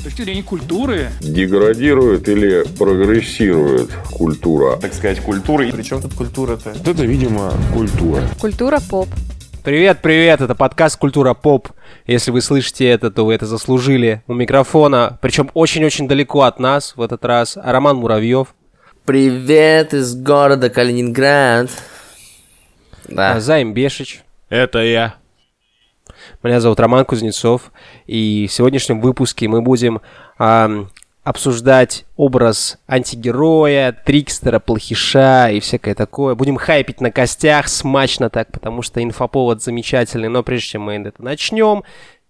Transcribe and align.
С 0.00 0.02
точки 0.02 0.22
зрения 0.22 0.42
культуры. 0.42 1.10
Деградирует 1.20 2.26
или 2.26 2.64
прогрессирует 2.78 3.90
культура? 4.10 4.76
Так 4.76 4.94
сказать, 4.94 5.20
культура. 5.20 5.66
Причем 5.70 6.00
тут 6.00 6.14
культура-то? 6.14 6.70
Это, 6.70 7.04
видимо, 7.04 7.52
культура. 7.74 8.22
Культура 8.40 8.80
поп. 8.80 9.10
Привет, 9.62 9.98
привет, 10.00 10.40
это 10.40 10.54
подкаст 10.54 10.96
«Культура 10.96 11.34
поп». 11.34 11.68
Если 12.06 12.30
вы 12.30 12.40
слышите 12.40 12.88
это, 12.88 13.10
то 13.10 13.26
вы 13.26 13.34
это 13.34 13.44
заслужили. 13.44 14.22
У 14.26 14.32
микрофона, 14.32 15.18
причем 15.20 15.50
очень-очень 15.52 16.08
далеко 16.08 16.44
от 16.44 16.58
нас 16.58 16.96
в 16.96 17.02
этот 17.02 17.22
раз, 17.26 17.58
Роман 17.62 17.96
Муравьев. 17.96 18.54
Привет 19.04 19.92
из 19.92 20.14
города 20.14 20.70
Калининград. 20.70 21.68
Да. 23.06 23.38
Займ 23.38 23.74
Бешич. 23.74 24.22
Это 24.48 24.78
я. 24.78 25.19
Меня 26.42 26.60
зовут 26.60 26.80
Роман 26.80 27.04
Кузнецов, 27.04 27.72
и 28.06 28.46
в 28.48 28.52
сегодняшнем 28.52 29.00
выпуске 29.00 29.48
мы 29.48 29.62
будем 29.62 30.00
ам, 30.38 30.90
обсуждать 31.22 32.06
образ 32.16 32.78
антигероя, 32.88 33.92
трикстера, 33.92 34.58
плохиша 34.58 35.50
и 35.50 35.60
всякое 35.60 35.94
такое. 35.94 36.34
Будем 36.34 36.56
хайпить 36.56 37.00
на 37.00 37.10
костях, 37.10 37.68
смачно 37.68 38.30
так, 38.30 38.50
потому 38.52 38.82
что 38.82 39.02
инфоповод 39.02 39.62
замечательный. 39.62 40.28
Но 40.28 40.42
прежде 40.42 40.68
чем 40.68 40.82
мы 40.82 40.94
это 40.94 41.22
начнем, 41.22 41.84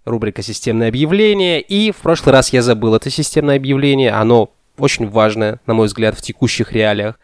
рубрика 0.04 0.42
«Системное 0.42 0.88
объявление». 0.88 1.60
И 1.60 1.92
в 1.92 1.96
прошлый 1.96 2.32
раз 2.32 2.52
я 2.52 2.62
забыл 2.62 2.94
это 2.94 3.10
системное 3.10 3.56
объявление. 3.56 4.10
Оно 4.10 4.50
очень 4.76 5.08
важное, 5.08 5.60
на 5.66 5.74
мой 5.74 5.86
взгляд, 5.86 6.18
в 6.18 6.22
текущих 6.22 6.72
реалиях. 6.72 7.18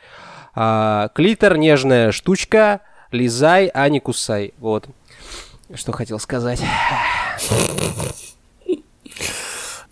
А, 0.55 1.09
клитор– 1.15 1.57
нежная 1.59 2.13
штучка, 2.13 2.81
лизай, 3.11 3.67
а 3.75 3.89
не 3.89 4.01
кусай. 4.01 4.55
Вот. 4.59 4.87
Что 5.75 5.93
хотел 5.93 6.19
сказать. 6.19 6.61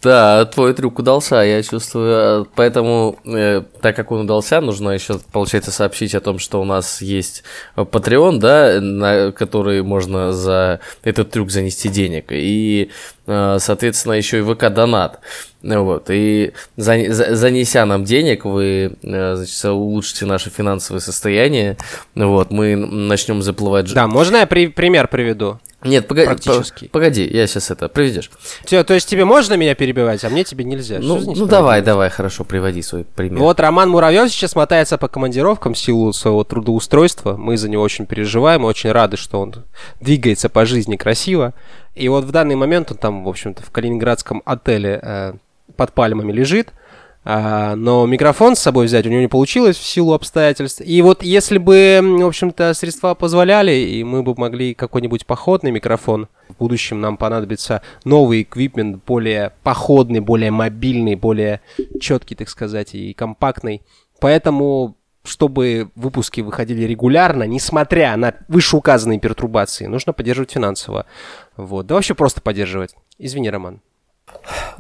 Да, 0.05 0.45
твой 0.45 0.75
трюк 0.75 0.99
удался, 0.99 1.37
я 1.37 1.63
чувствую. 1.63 2.47
Поэтому, 2.57 3.19
э, 3.25 3.63
так 3.81 3.97
как 3.97 4.13
он 4.13 4.21
удался, 4.21 4.61
нужно 4.61 4.91
еще, 4.91 5.19
получается, 5.33 5.71
сообщить 5.73 6.15
о 6.15 6.21
том, 6.21 6.39
что 6.39 6.61
у 6.61 6.65
нас 6.65 7.01
есть 7.01 7.43
Patreon, 7.75 8.37
да, 8.39 8.81
на 8.83 9.33
который 9.33 9.83
можно 9.83 10.35
за 10.35 10.81
этот 11.05 11.31
трюк 11.31 11.51
занести 11.51 11.89
денег. 11.89 12.27
И, 12.29 12.91
соответственно, 13.27 14.15
еще 14.15 14.39
и 14.39 14.43
ВК-донат. 14.43 15.21
Вот, 15.63 16.11
и 16.11 16.53
за, 16.77 17.11
за, 17.11 17.35
занеся 17.35 17.87
нам 17.87 18.05
денег, 18.05 18.45
вы 18.45 18.93
э, 19.03 19.35
значит, 19.37 19.65
улучшите 19.65 20.27
наше 20.27 20.51
финансовое 20.51 21.01
состояние. 21.01 21.79
Вот, 22.15 22.51
мы 22.51 22.77
начнем 22.77 23.41
заплывать. 23.41 23.93
Да, 23.95 24.07
можно 24.07 24.37
я 24.37 24.47
при, 24.47 24.67
пример 24.67 25.09
приведу? 25.09 25.59
Нет, 25.85 26.09
погоди, 26.09 26.27
Практически. 26.27 26.89
погоди, 26.89 27.29
я 27.31 27.47
сейчас 27.47 27.71
это 27.71 27.89
приведешь. 27.89 28.31
Всё, 28.65 28.83
то 28.85 28.95
есть 28.95 29.07
тебе 29.07 29.27
можно 29.27 29.55
меня 29.55 29.75
перебивать, 29.75 30.25
а 30.25 30.31
мне 30.31 30.43
тебе 30.43 30.65
нельзя. 30.65 30.99
Ну, 30.99 31.21
ну 31.21 31.47
давай, 31.47 31.83
давай, 31.83 32.09
хорошо, 32.09 32.45
приводи 32.45 32.81
свой 32.81 33.05
пример. 33.05 33.39
Вот 33.39 33.61
Роман 33.61 33.91
Муравьев 33.91 34.31
сейчас 34.31 34.57
мотается 34.57 34.97
по 34.97 35.09
командировкам 35.09 35.75
в 35.75 35.79
силу 35.79 36.13
своего 36.15 36.43
трудоустройства. 36.43 37.37
Мы 37.37 37.59
за 37.59 37.69
него 37.69 37.83
очень 37.83 38.07
переживаем 38.07 38.65
очень 38.65 38.93
рады, 38.93 39.19
что 39.19 39.41
он 39.41 39.55
двигается 40.01 40.49
по 40.49 40.65
жизни 40.65 40.97
красиво. 40.97 41.53
И 41.95 42.09
вот 42.09 42.25
в 42.25 42.33
данный 42.33 42.57
момент 42.57 42.91
он 42.91 42.99
там, 42.99 43.25
в 43.25 43.29
общем-то, 43.29 43.63
в 43.63 43.71
калининградском 43.71 44.43
отеле 44.45 45.01
э, 45.03 45.35
под 45.77 45.93
пальмами 45.93 46.33
лежит. 46.33 46.73
А, 47.27 47.75
но 47.75 48.05
микрофон 48.05 48.55
с 48.55 48.61
собой 48.61 48.85
взять 48.85 49.07
у 49.07 49.09
него 49.09 49.23
не 49.23 49.29
получилось 49.29 49.79
в 49.79 49.85
силу 49.85 50.13
обстоятельств. 50.13 50.83
И 50.85 51.01
вот 51.01 51.23
если 51.23 51.57
бы, 51.57 52.01
в 52.03 52.27
общем-то, 52.27 52.75
средства 52.75 53.15
позволяли, 53.15 53.73
и 53.73 54.05
мы 54.05 54.23
бы 54.23 54.35
могли 54.37 54.75
какой-нибудь 54.75 55.25
походный 55.25 55.71
микрофон, 55.71 56.29
в 56.51 56.59
будущем 56.59 57.01
нам 57.01 57.17
понадобится 57.17 57.81
новый 58.05 58.43
эквипмент, 58.43 59.03
более 59.07 59.53
походный, 59.63 60.21
более 60.21 60.51
мобильный, 60.51 61.15
более 61.15 61.63
четкий, 61.99 62.35
так 62.35 62.51
сказать, 62.51 62.95
и 62.95 63.15
компактный. 63.15 63.81
Поэтому 64.21 64.97
чтобы 65.25 65.91
выпуски 65.95 66.43
выходили 66.43 66.83
регулярно, 66.85 67.45
несмотря 67.45 68.17
на 68.17 68.35
вышеуказанные 68.49 69.19
пертурбации, 69.19 69.87
нужно 69.87 70.13
поддерживать 70.13 70.53
финансово. 70.53 71.07
Вот. 71.57 71.87
Да 71.87 71.95
вообще 71.95 72.15
просто 72.15 72.41
поддерживать. 72.41 72.95
Извини, 73.19 73.51
Роман. 73.51 73.81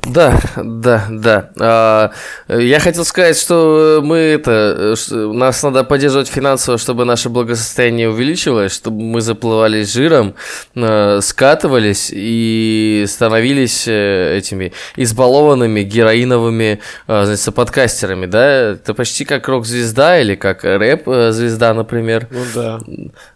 Да, 0.07 0.39
да, 0.57 1.07
да. 1.11 1.51
А, 1.59 2.11
я 2.49 2.79
хотел 2.79 3.05
сказать, 3.05 3.39
что 3.39 4.01
мы 4.03 4.17
это, 4.17 4.95
что 4.97 5.33
нас 5.33 5.63
надо 5.63 5.85
поддерживать 5.85 6.29
финансово, 6.29 6.79
чтобы 6.79 7.05
наше 7.05 7.31
благосостояние 7.31 8.11
увеличивалось, 8.11 8.75
чтобы 8.75 9.01
мы 9.03 9.21
заплывали 9.21 9.83
жиром, 9.85 10.35
а, 10.77 11.21
скатывались 11.23 12.11
и 12.13 13.05
становились 13.09 13.89
э, 13.89 14.37
этими 14.37 14.73
избалованными 14.97 15.83
героиновыми 15.83 16.81
а, 17.07 17.25
значит, 17.25 17.55
подкастерами, 17.55 18.27
да? 18.27 18.73
Это 18.73 18.93
почти 18.95 19.25
как 19.25 19.49
рок-звезда 19.49 20.21
или 20.21 20.35
как 20.35 20.65
рэп-звезда, 20.65 21.73
например. 21.73 22.29
Ну 22.31 22.41
да. 22.55 22.81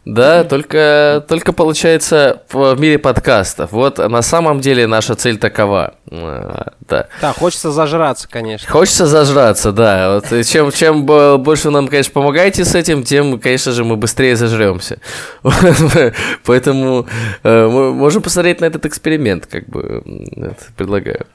Да, 0.04 0.44
только, 0.44 1.24
только 1.28 1.52
получается 1.52 2.42
в 2.50 2.78
мире 2.78 2.98
подкастов. 2.98 3.72
Вот 3.72 3.98
на 3.98 4.22
самом 4.22 4.60
деле 4.60 4.86
наша 4.86 5.14
цель 5.14 5.38
такова. 5.38 5.94
А, 6.10 6.72
Да. 6.88 7.08
Да, 7.20 7.32
хочется 7.32 7.70
зажраться, 7.70 8.28
конечно. 8.28 8.70
Хочется 8.70 9.06
зажраться, 9.06 9.72
да. 9.72 10.14
Вот 10.14 10.32
и 10.32 10.44
чем, 10.44 10.70
чем 10.72 11.04
бо- 11.06 11.36
больше 11.36 11.68
вы 11.68 11.72
нам, 11.74 11.88
конечно, 11.88 12.12
помогаете 12.12 12.64
с 12.64 12.74
этим, 12.74 13.02
тем, 13.02 13.38
конечно 13.38 13.72
же, 13.72 13.84
мы 13.84 13.96
быстрее 13.96 14.36
зажремся. 14.36 14.98
Поэтому 16.44 17.06
э, 17.42 17.66
мы 17.68 17.92
можем 17.92 18.22
посмотреть 18.22 18.60
на 18.60 18.66
этот 18.66 18.86
эксперимент, 18.86 19.46
как 19.46 19.66
бы 19.68 20.02
это 20.36 20.56
предлагаю. 20.76 21.26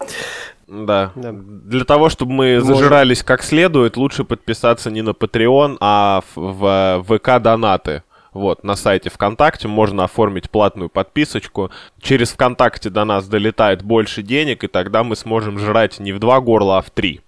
Да. 0.67 1.11
Да. 1.15 1.31
Для 1.33 1.83
того, 1.83 2.09
чтобы 2.09 2.31
мы 2.33 2.61
зажирались 2.61 3.21
как 3.23 3.43
следует, 3.43 3.95
лучше 3.97 4.23
подписаться 4.23 4.89
не 4.89 5.01
на 5.01 5.11
Patreon, 5.11 5.77
а 5.79 6.21
в, 6.35 7.03
в 7.07 7.17
ВК 7.19 7.39
донаты. 7.41 8.03
Вот, 8.33 8.63
на 8.63 8.75
сайте 8.75 9.09
ВКонтакте 9.09 9.67
можно 9.67 10.03
оформить 10.05 10.49
платную 10.49 10.89
подписочку. 10.89 11.69
Через 12.01 12.31
ВКонтакте 12.31 12.89
до 12.89 13.05
нас 13.05 13.27
долетает 13.27 13.83
больше 13.83 14.23
денег, 14.23 14.63
и 14.63 14.67
тогда 14.67 15.03
мы 15.03 15.15
сможем 15.15 15.59
жрать 15.59 15.99
не 15.99 16.13
в 16.13 16.19
два 16.19 16.39
горла, 16.39 16.79
а 16.79 16.81
в 16.81 16.89
три. 16.89 17.21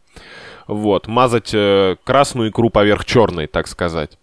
Вот, 0.67 1.07
мазать 1.07 1.51
э, 1.53 1.95
красную 2.03 2.49
икру 2.49 2.71
поверх 2.71 3.05
черной, 3.05 3.45
так 3.45 3.67
сказать. 3.67 4.17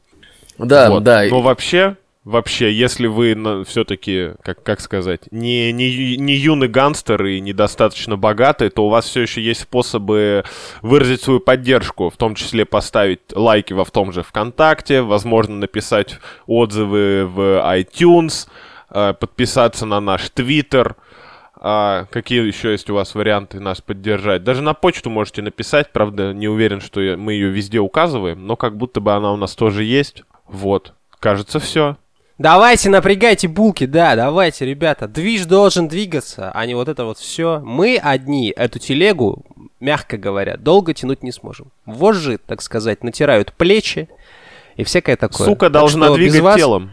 Да, 0.58 0.90
Вот. 0.90 1.04
да. 1.04 1.24
Но 1.30 1.40
вообще, 1.40 1.96
вообще, 2.24 2.72
если 2.72 3.06
вы 3.06 3.64
все-таки, 3.64 4.32
как, 4.42 4.62
как 4.62 4.80
сказать, 4.80 5.30
не, 5.30 5.72
не, 5.72 6.16
не 6.16 6.34
юный 6.34 6.68
гангстер 6.68 7.24
и 7.24 7.40
недостаточно 7.40 8.16
богатый, 8.16 8.70
то 8.70 8.86
у 8.86 8.88
вас 8.88 9.06
все 9.06 9.22
еще 9.22 9.42
есть 9.42 9.62
способы 9.62 10.44
выразить 10.82 11.22
свою 11.22 11.40
поддержку, 11.40 12.10
в 12.10 12.16
том 12.16 12.34
числе 12.34 12.64
поставить 12.64 13.20
лайки 13.34 13.72
во 13.72 13.84
в 13.84 13.90
том 13.90 14.12
же 14.12 14.22
ВКонтакте, 14.22 15.02
возможно, 15.02 15.56
написать 15.56 16.18
отзывы 16.46 17.26
в 17.26 17.40
iTunes, 17.76 18.48
э, 18.90 19.14
подписаться 19.18 19.86
на 19.86 20.00
наш 20.00 20.30
Твиттер. 20.30 20.96
А 21.64 22.06
какие 22.10 22.44
еще 22.44 22.72
есть 22.72 22.90
у 22.90 22.94
вас 22.94 23.14
варианты 23.14 23.60
нас 23.60 23.80
поддержать? 23.80 24.42
Даже 24.42 24.62
на 24.62 24.74
почту 24.74 25.10
можете 25.10 25.42
написать, 25.42 25.92
правда, 25.92 26.32
не 26.32 26.48
уверен, 26.48 26.80
что 26.80 27.00
мы 27.16 27.34
ее 27.34 27.50
везде 27.50 27.78
указываем, 27.78 28.46
но 28.46 28.56
как 28.56 28.76
будто 28.76 29.00
бы 29.00 29.12
она 29.12 29.32
у 29.32 29.36
нас 29.36 29.54
тоже 29.54 29.84
есть. 29.84 30.24
Вот, 30.48 30.94
кажется, 31.20 31.60
все. 31.60 31.96
Давайте, 32.42 32.90
напрягайте 32.90 33.46
булки, 33.46 33.86
да, 33.86 34.16
давайте, 34.16 34.66
ребята. 34.66 35.06
Движ 35.06 35.46
должен 35.46 35.86
двигаться, 35.86 36.50
а 36.52 36.66
не 36.66 36.74
вот 36.74 36.88
это 36.88 37.04
вот 37.04 37.18
все. 37.18 37.60
Мы 37.64 38.00
одни 38.02 38.52
эту 38.56 38.80
телегу, 38.80 39.44
мягко 39.78 40.16
говоря, 40.16 40.56
долго 40.56 40.92
тянуть 40.92 41.22
не 41.22 41.30
сможем. 41.30 41.68
Вожжи, 41.86 42.38
так 42.44 42.60
сказать, 42.60 43.04
натирают 43.04 43.52
плечи 43.52 44.08
и 44.74 44.82
всякое 44.82 45.14
такое. 45.14 45.46
Сука 45.46 45.66
Так 45.66 45.72
должна 45.72 46.10
двигать 46.14 46.40
вас- 46.40 46.56
телом. 46.56 46.90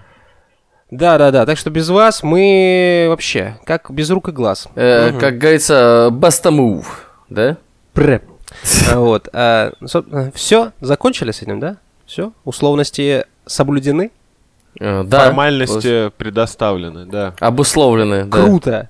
Да, 0.92 1.18
да, 1.18 1.32
да. 1.32 1.48
Так 1.48 1.58
что 1.58 1.72
без 1.72 1.90
вас 1.90 2.22
мы 2.22 3.08
вообще 3.10 3.58
как 3.66 3.90
без 3.90 4.12
рук 4.12 4.30
и 4.30 4.32
глаз. 4.32 4.68
Э, 4.76 5.18
Как 5.20 5.40
говорится, 5.40 6.10
баста 6.12 6.50
move, 6.50 6.86
да? 7.28 7.58
Пре. 7.94 8.22
А, 8.94 9.00
Вот. 9.00 9.30
Все, 10.36 10.74
закончили 10.80 11.32
с 11.32 11.42
этим, 11.42 11.60
да? 11.60 11.78
Все. 12.06 12.34
Условности 12.46 13.26
соблюдены. 13.48 14.12
Э, 14.80 15.04
Да. 15.04 15.26
Формальности 15.26 16.10
предоставлены, 16.18 17.06
да. 17.06 17.34
Обусловлены, 17.40 18.26
да. 18.26 18.32
Круто. 18.38 18.90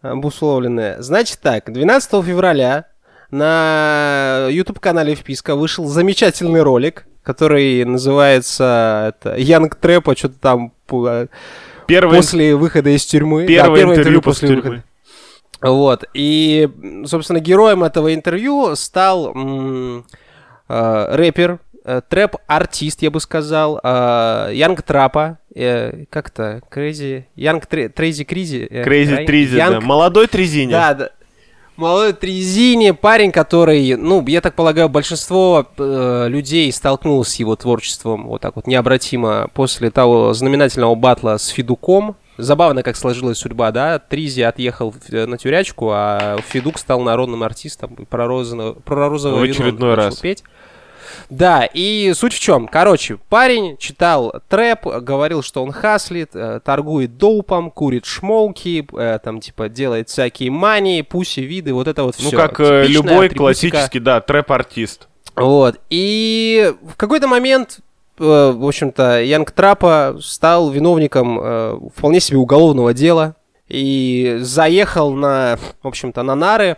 Обусловленные. 0.00 1.00
Значит 1.02 1.38
так, 1.40 1.72
12 1.72 2.22
февраля 2.24 2.86
на 3.30 4.46
YouTube-канале 4.50 5.14
Вписка 5.14 5.54
вышел 5.56 5.86
замечательный 5.86 6.62
ролик, 6.62 7.06
который 7.22 7.84
называется 7.84 9.14
это, 9.16 9.36
Янг 9.36 9.76
Трэпа, 9.76 10.16
что-то 10.16 10.34
там 10.40 10.72
по- 10.86 11.28
Первый, 11.86 12.16
после 12.16 12.54
выхода 12.56 12.90
из 12.90 13.04
тюрьмы. 13.04 13.46
первое 13.46 13.84
Да, 13.86 13.92
интервью 13.94 14.22
после 14.22 14.48
выхода. 14.48 14.62
тюрьмы. 14.68 14.82
Вот. 15.62 16.04
И, 16.14 16.68
собственно, 17.06 17.38
героем 17.38 17.84
этого 17.84 18.12
интервью 18.14 18.74
стал 18.74 19.32
м, 19.34 20.04
э, 20.68 21.14
рэпер, 21.16 21.52
э, 21.52 21.71
трэп-артист, 22.08 23.02
я 23.02 23.10
бы 23.10 23.20
сказал, 23.20 23.80
э, 23.82 24.50
Янг 24.54 24.82
Трапа, 24.82 25.38
э, 25.54 26.04
как-то, 26.10 26.62
Crazy, 26.70 27.24
Янг 27.36 27.66
Трейзи 27.66 28.24
Кризи. 28.24 28.66
э, 28.70 28.84
Крейзи 28.84 29.24
Тризи, 29.26 29.56
да. 29.56 29.80
Молодой 29.80 30.26
Трезиня. 30.28 30.70
Да, 30.72 30.94
да. 30.94 31.10
Молодой 31.76 32.12
Трезини, 32.12 32.90
парень, 32.90 33.32
который, 33.32 33.96
ну, 33.96 34.22
я 34.28 34.40
так 34.42 34.54
полагаю, 34.54 34.88
большинство 34.90 35.66
э, 35.78 36.26
людей 36.28 36.70
столкнулось 36.70 37.28
с 37.28 37.34
его 37.36 37.56
творчеством 37.56 38.26
вот 38.28 38.42
так 38.42 38.54
вот 38.56 38.66
необратимо 38.66 39.48
после 39.54 39.90
того 39.90 40.34
знаменательного 40.34 40.94
батла 40.94 41.38
с 41.38 41.48
Федуком. 41.48 42.16
Забавно, 42.38 42.82
как 42.82 42.96
сложилась 42.96 43.38
судьба, 43.38 43.70
да? 43.72 43.98
Тризи 43.98 44.40
отъехал 44.42 44.94
на 45.10 45.36
тюрячку, 45.38 45.90
а 45.92 46.38
Федук 46.48 46.78
стал 46.78 47.00
народным 47.00 47.42
артистом 47.42 47.94
про, 48.08 48.26
розовое- 48.26 48.72
про 48.74 49.08
розовое 49.08 49.40
В 49.40 49.44
вино 49.44 49.52
очередной 49.54 49.90
начал 49.96 50.04
раз. 50.10 50.16
петь. 50.18 50.44
Да, 51.30 51.64
и 51.64 52.12
суть 52.14 52.34
в 52.34 52.40
чем? 52.40 52.66
Короче, 52.68 53.18
парень 53.28 53.76
читал 53.78 54.34
трэп, 54.48 54.86
говорил, 54.86 55.42
что 55.42 55.62
он 55.62 55.72
хаслит, 55.72 56.30
э, 56.34 56.60
торгует 56.64 57.16
доупом, 57.16 57.70
курит 57.70 58.04
шмоуки, 58.04 58.86
э, 58.96 59.18
там, 59.22 59.40
типа, 59.40 59.68
делает 59.68 60.08
всякие 60.08 60.50
мании, 60.50 61.02
пуси, 61.02 61.40
виды, 61.40 61.72
вот 61.74 61.88
это 61.88 62.04
вот 62.04 62.16
Ну, 62.20 62.28
все. 62.28 62.36
как 62.36 62.60
э, 62.60 62.86
любой 62.86 63.28
классический, 63.28 64.00
да, 64.00 64.20
трэп-артист. 64.20 65.08
Вот. 65.34 65.80
И 65.90 66.74
в 66.82 66.96
какой-то 66.96 67.26
момент, 67.26 67.78
в 68.18 68.66
общем-то, 68.66 69.22
Янг 69.22 69.50
Трапа 69.50 70.16
стал 70.20 70.70
виновником 70.70 71.40
э, 71.42 71.78
вполне 71.96 72.20
себе 72.20 72.38
уголовного 72.38 72.92
дела 72.92 73.36
и 73.68 74.36
заехал 74.40 75.12
на, 75.14 75.58
в 75.82 75.88
общем-то, 75.88 76.22
на 76.22 76.34
нары. 76.34 76.76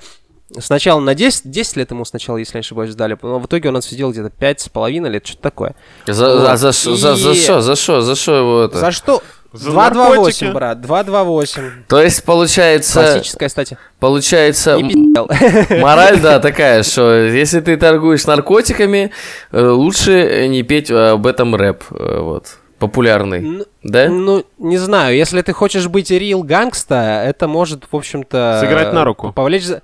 Сначала 0.59 1.01
на 1.01 1.15
10, 1.15 1.51
10 1.51 1.77
лет 1.77 1.91
ему 1.91 2.05
сначала, 2.05 2.37
если 2.37 2.59
не 2.59 2.61
ошибаюсь, 2.61 2.95
дали, 2.95 3.17
но 3.23 3.39
в 3.39 3.47
итоге 3.47 3.71
он 3.71 3.77
отсидел 3.77 4.13
где-то 4.13 4.31
5,5 4.39 5.09
лет, 5.09 5.27
что-то 5.27 5.43
такое. 5.43 5.75
За, 6.07 6.37
Вот. 6.39 6.49
а 6.49 6.57
за, 6.57 6.73
ш- 6.73 6.95
за, 6.95 7.17
за 7.17 7.31
И- 7.31 7.35
что, 7.35 7.61
за 7.63 7.75
что, 7.77 8.01
за 8.03 8.15
что 8.15 8.35
его 8.39 8.61
это? 8.65 8.79
За 8.79 8.91
что? 8.93 9.23
За 9.53 9.71
228, 9.71 10.17
наркотики. 10.17 10.45
брат, 10.53 10.81
228. 10.81 11.63
То 11.89 12.03
есть, 12.03 12.25
получается, 12.25 13.01
Классическая, 13.01 13.49
кстати. 13.49 13.79
получается, 14.01 14.79
мораль, 15.81 16.21
да, 16.21 16.41
такая, 16.41 16.83
что 16.83 17.15
если 17.25 17.61
ты 17.61 17.77
торгуешь 17.77 18.27
наркотиками, 18.27 19.13
э, 19.53 19.67
лучше 19.69 20.49
не 20.49 20.63
петь 20.63 20.91
об 20.91 21.27
этом 21.27 21.55
рэп, 21.55 21.85
э, 21.91 22.19
вот, 22.21 22.59
популярный, 22.81 23.39
Н- 23.61 23.65
да? 23.85 24.09
Ну, 24.09 24.45
не 24.59 24.77
знаю, 24.79 25.17
если 25.17 25.41
ты 25.43 25.53
хочешь 25.53 25.87
быть 25.89 26.11
рил 26.11 26.43
гангста, 26.43 27.23
это 27.25 27.47
может, 27.49 27.85
в 27.91 27.97
общем-то... 27.97 28.59
Сыграть 28.61 28.93
на 28.93 29.05
руку. 29.05 29.33
Повлечь 29.33 29.65
за... 29.65 29.83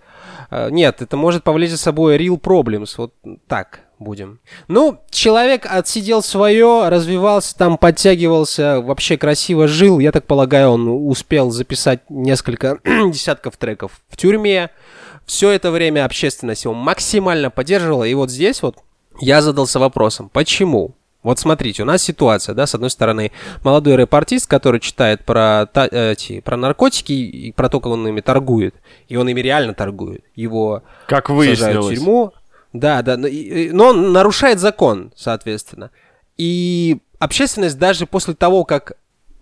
э, 0.50 0.70
Нет, 0.70 1.02
это 1.02 1.16
может 1.16 1.44
повлечь 1.44 1.70
за 1.70 1.78
собой 1.78 2.16
real 2.16 2.40
problems. 2.40 2.94
Вот 2.96 3.14
так 3.46 3.80
будем. 4.00 4.40
Ну, 4.66 4.98
человек 5.10 5.66
отсидел 5.68 6.22
свое, 6.22 6.88
развивался 6.88 7.56
там, 7.56 7.78
подтягивался, 7.78 8.80
вообще 8.80 9.16
красиво 9.16 9.68
жил. 9.68 9.98
Я 9.98 10.10
так 10.10 10.26
полагаю, 10.26 10.70
он 10.70 10.88
успел 11.08 11.50
записать 11.50 12.00
несколько 12.08 12.78
десятков 12.84 13.56
треков 13.56 14.00
в 14.08 14.16
тюрьме. 14.16 14.70
Все 15.26 15.50
это 15.50 15.70
время 15.70 16.04
общественность 16.04 16.64
его 16.64 16.74
максимально 16.74 17.50
поддерживала. 17.50 18.04
И 18.04 18.14
вот 18.14 18.30
здесь 18.30 18.62
вот 18.62 18.78
я 19.20 19.42
задался 19.42 19.78
вопросом, 19.78 20.30
почему? 20.32 20.96
Вот 21.22 21.38
смотрите, 21.38 21.82
у 21.82 21.86
нас 21.86 22.02
ситуация, 22.02 22.54
да, 22.54 22.66
с 22.66 22.74
одной 22.74 22.88
стороны, 22.90 23.30
молодой 23.62 23.96
рэп-артист, 23.96 24.46
который 24.46 24.80
читает 24.80 25.24
про, 25.24 25.66
та- 25.70 25.88
э, 25.90 26.12
эти, 26.12 26.40
про 26.40 26.56
наркотики 26.56 27.12
и 27.12 27.52
про 27.52 27.68
то, 27.68 27.78
как 27.80 27.92
он 27.92 28.08
ими 28.08 28.20
торгует, 28.22 28.74
и 29.08 29.16
он 29.16 29.28
ими 29.28 29.40
реально 29.40 29.74
торгует, 29.74 30.24
его 30.34 30.82
Как 31.06 31.28
сажают 31.56 31.84
в 31.84 31.88
тюрьму, 31.94 32.32
да, 32.72 33.02
да, 33.02 33.16
но, 33.18 33.26
и- 33.26 33.70
но 33.70 33.88
он 33.88 34.12
нарушает 34.12 34.60
закон, 34.60 35.12
соответственно. 35.14 35.90
И 36.38 36.98
общественность 37.18 37.78
даже 37.78 38.06
после 38.06 38.32
того, 38.34 38.64
как 38.64 38.92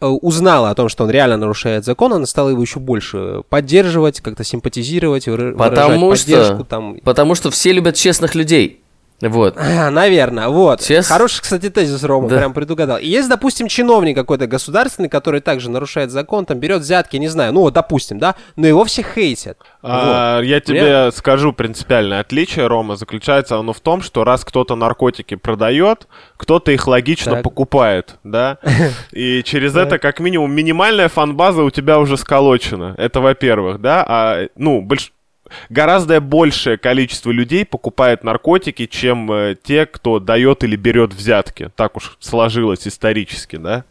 э, 0.01 0.07
узнала 0.07 0.71
о 0.71 0.75
том, 0.75 0.89
что 0.89 1.05
он 1.05 1.11
реально 1.11 1.37
нарушает 1.37 1.85
закон, 1.85 2.13
она 2.13 2.27
стала 2.27 2.51
его 2.51 2.63
еще 2.63 2.79
больше 2.81 3.43
поддерживать, 3.49 4.21
как-то 4.21 4.43
симпатизировать, 4.45 5.27
Потому 5.27 6.15
что- 6.17 6.27
поддержку 6.27 6.65
там. 6.65 6.99
Потому 7.05 7.35
что 7.37 7.51
все 7.51 7.73
любят 7.73 7.95
честных 7.97 8.35
людей, 8.37 8.81
вот. 9.21 9.57
Наверное, 9.91 10.49
вот. 10.49 10.81
Чес- 10.81 11.09
Хороший, 11.09 11.43
кстати, 11.43 11.71
тезис, 11.71 12.05
Рома, 12.05 12.29
Да. 12.29 12.39
прям 12.39 12.53
предугадал. 12.55 12.99
И 12.99 13.07
есть, 13.07 13.29
допустим, 13.29 13.69
чиновник 13.69 14.17
какой-то 14.17 14.47
государственный, 14.47 15.09
который 15.09 15.41
также 15.41 15.71
нарушает 15.71 16.11
закон, 16.11 16.47
там 16.47 16.59
берет 16.59 16.83
взятки, 16.83 17.17
не 17.17 17.29
знаю, 17.29 17.53
ну, 17.53 17.63
вот, 17.63 17.75
допустим, 17.75 18.19
да, 18.19 18.37
но 18.57 18.67
его 18.67 18.85
все 18.85 19.03
хейтят. 19.03 19.59
А, 19.83 20.41
я 20.41 20.61
тебе 20.61 20.81
Верно? 20.81 21.11
скажу 21.11 21.53
принципиальное 21.53 22.21
отличие, 22.21 22.67
Рома, 22.69 22.97
заключается 22.97 23.57
оно 23.57 23.73
в 23.73 23.81
том, 23.81 24.03
что 24.03 24.25
раз 24.25 24.45
кто-то 24.45 24.77
наркотики 24.77 25.35
продает, 25.35 26.07
кто-то 26.37 26.71
их 26.73 26.87
логично 26.87 27.33
Так. 27.33 27.43
покупает, 27.43 28.17
да? 28.25 28.59
И 29.13 29.43
через 29.43 29.75
это, 29.75 29.99
как 29.99 30.21
минимум, 30.21 30.53
минимальная 30.53 31.09
фан-база 31.09 31.63
у 31.63 31.71
тебя 31.71 31.99
уже 31.99 32.17
сколочена. 32.17 32.95
Это 32.99 33.21
во-первых, 33.21 33.81
да? 33.81 34.05
А, 34.07 34.47
ну, 34.57 34.81
больш... 34.81 35.13
гораздо 35.69 36.21
большее 36.21 36.79
количество 36.79 37.31
людей 37.31 37.65
покупает 37.65 38.25
наркотики, 38.25 38.87
чем 38.87 39.31
э, 39.31 39.57
те, 39.63 39.87
кто 39.87 40.19
дает 40.19 40.65
или 40.65 40.77
берет 40.77 41.13
взятки. 41.13 41.71
Так 41.77 41.97
уж 41.97 42.17
сложилось 42.21 42.87
исторически, 42.87 43.57
да? 43.57 43.85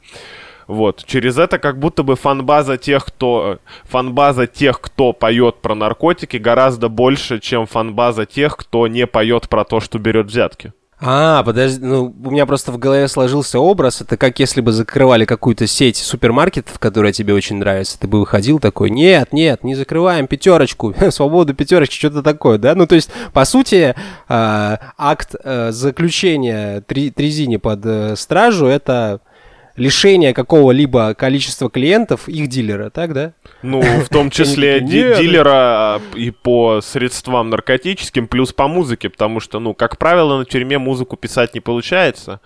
Вот, 0.68 1.06
через 1.06 1.38
это 1.38 1.60
как 1.60 1.80
будто 1.80 2.04
бы 2.04 2.18
фанбаза 2.18 2.78
тех, 2.78 3.06
кто 3.06 3.60
фанбаза 3.86 4.48
тех, 4.48 4.82
кто 4.82 5.14
поет 5.14 5.62
про 5.62 5.76
наркотики, 5.76 6.36
гораздо 6.36 6.90
больше, 6.90 7.40
чем 7.40 7.66
фанбаза 7.66 8.26
тех, 8.26 8.58
кто 8.58 8.88
не 8.88 9.08
поет 9.08 9.48
про 9.48 9.64
то, 9.64 9.80
что 9.80 9.98
берет 9.98 10.28
взятки. 10.28 10.74
А, 11.00 11.44
подожди, 11.44 11.86
ну, 11.86 12.12
у 12.24 12.32
меня 12.32 12.48
просто 12.48 12.72
в 12.72 12.80
голове 12.80 13.08
сложился 13.08 13.60
образ, 13.60 14.02
это 14.02 14.18
как 14.18 14.40
если 14.40 14.62
бы 14.62 14.72
закрывали 14.72 15.26
какую-то 15.26 15.68
сеть 15.68 15.98
супермаркетов, 15.98 16.80
которая 16.80 17.12
тебе 17.14 17.36
очень 17.36 17.58
нравится, 17.58 18.00
ты 18.00 18.08
бы 18.08 18.20
выходил 18.20 18.60
такой, 18.60 18.90
нет, 18.90 19.32
нет, 19.32 19.64
не 19.64 19.76
закрываем 19.76 20.26
пятерочку, 20.26 20.96
свободу 21.12 21.54
пятерочки, 21.54 21.96
что-то 21.96 22.24
такое, 22.24 22.58
да? 22.58 22.74
Ну, 22.74 22.88
то 22.88 22.96
есть, 22.96 23.12
по 23.32 23.46
сути, 23.46 23.94
а, 24.28 24.80
акт 24.98 25.36
э, 25.44 25.72
заключения 25.72 26.82
Трезини 26.82 27.58
под 27.58 27.86
э, 27.86 28.16
стражу, 28.16 28.66
это 28.66 29.20
лишение 29.78 30.34
какого-либо 30.34 31.14
количества 31.14 31.70
клиентов 31.70 32.28
их 32.28 32.48
дилера, 32.48 32.90
так, 32.90 33.14
да? 33.14 33.34
Ну, 33.62 33.82
в 33.82 34.10
том 34.10 34.30
числе 34.32 34.82
дилера 34.82 35.52
а, 35.96 36.02
и 36.16 36.32
по 36.32 36.82
средствам 36.82 37.50
наркотическим, 37.50 38.28
плюс 38.28 38.52
по 38.52 38.68
музыке, 38.68 39.10
потому 39.10 39.40
что, 39.40 39.60
ну, 39.60 39.74
как 39.74 39.98
правило, 39.98 40.40
на 40.40 40.46
тюрьме 40.46 40.80
музыку 40.80 41.16
писать 41.16 41.54
не 41.54 41.60
получается. 41.62 42.42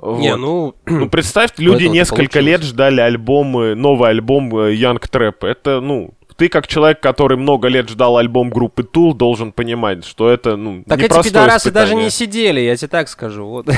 Не, 0.00 0.32
Вот. 0.32 0.36
ну, 0.38 0.74
Ну, 0.86 1.08
представь, 1.10 1.52
люди 1.58 1.84
несколько 1.84 2.40
лет 2.40 2.62
ждали 2.62 3.00
альбомы, 3.00 3.74
новый 3.74 4.10
альбом 4.10 4.56
э, 4.58 4.74
Young 4.74 5.00
Trap. 5.00 5.46
Это, 5.46 5.80
ну, 5.80 6.15
ты 6.36 6.48
как 6.48 6.66
человек, 6.66 7.00
который 7.00 7.36
много 7.36 7.68
лет 7.68 7.88
ждал 7.88 8.18
альбом 8.18 8.50
группы 8.50 8.82
Tool, 8.82 9.14
должен 9.14 9.52
понимать, 9.52 10.04
что 10.04 10.30
это, 10.30 10.56
ну, 10.56 10.84
так 10.86 11.00
эти 11.00 11.22
пидорасы 11.22 11.70
даже 11.70 11.92
испытание. 11.92 12.04
не 12.04 12.10
сидели, 12.10 12.60
я 12.60 12.76
тебе 12.76 12.88
так 12.88 13.08
скажу, 13.08 13.46
вот. 13.46 13.68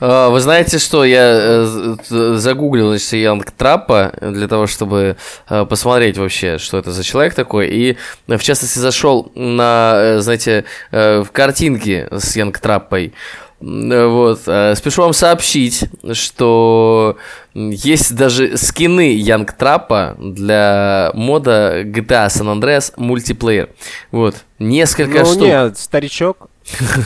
А, 0.00 0.30
Вы 0.30 0.38
знаете, 0.40 0.78
что 0.78 1.04
я 1.04 1.64
э, 1.64 1.96
загуглил, 2.08 2.90
значит, 2.90 3.12
Янг 3.14 3.50
Траппа 3.50 4.12
для 4.20 4.46
того, 4.46 4.68
чтобы 4.68 5.16
э, 5.48 5.66
посмотреть 5.66 6.18
вообще, 6.18 6.58
что 6.58 6.78
это 6.78 6.92
за 6.92 7.02
человек 7.02 7.34
такой, 7.34 7.68
и 7.68 7.96
э, 8.28 8.36
в 8.36 8.42
частности 8.42 8.78
зашел 8.78 9.32
на, 9.34 10.20
знаете, 10.20 10.66
в 10.92 11.26
картинки 11.32 12.06
с 12.12 12.36
Янг 12.36 12.58
Траппой. 12.60 13.12
Э, 13.60 14.06
Вот, 14.06 14.40
э, 14.46 14.74
спешу 14.76 15.02
вам 15.02 15.12
сообщить, 15.12 15.84
что 16.12 17.16
есть 17.54 18.14
даже 18.14 18.56
скины 18.56 19.14
Янг 19.16 19.52
Траппа 19.52 20.16
для 20.18 21.10
мода 21.14 21.82
GTA 21.82 22.26
San 22.28 22.46
Andreas 22.56 22.92
мультиплеер. 22.96 23.70
Вот, 24.12 24.36
несколько 24.58 25.20
Ну 25.20 25.24
штук. 25.26 25.42
нет, 25.42 25.78
старичок. 25.78 26.48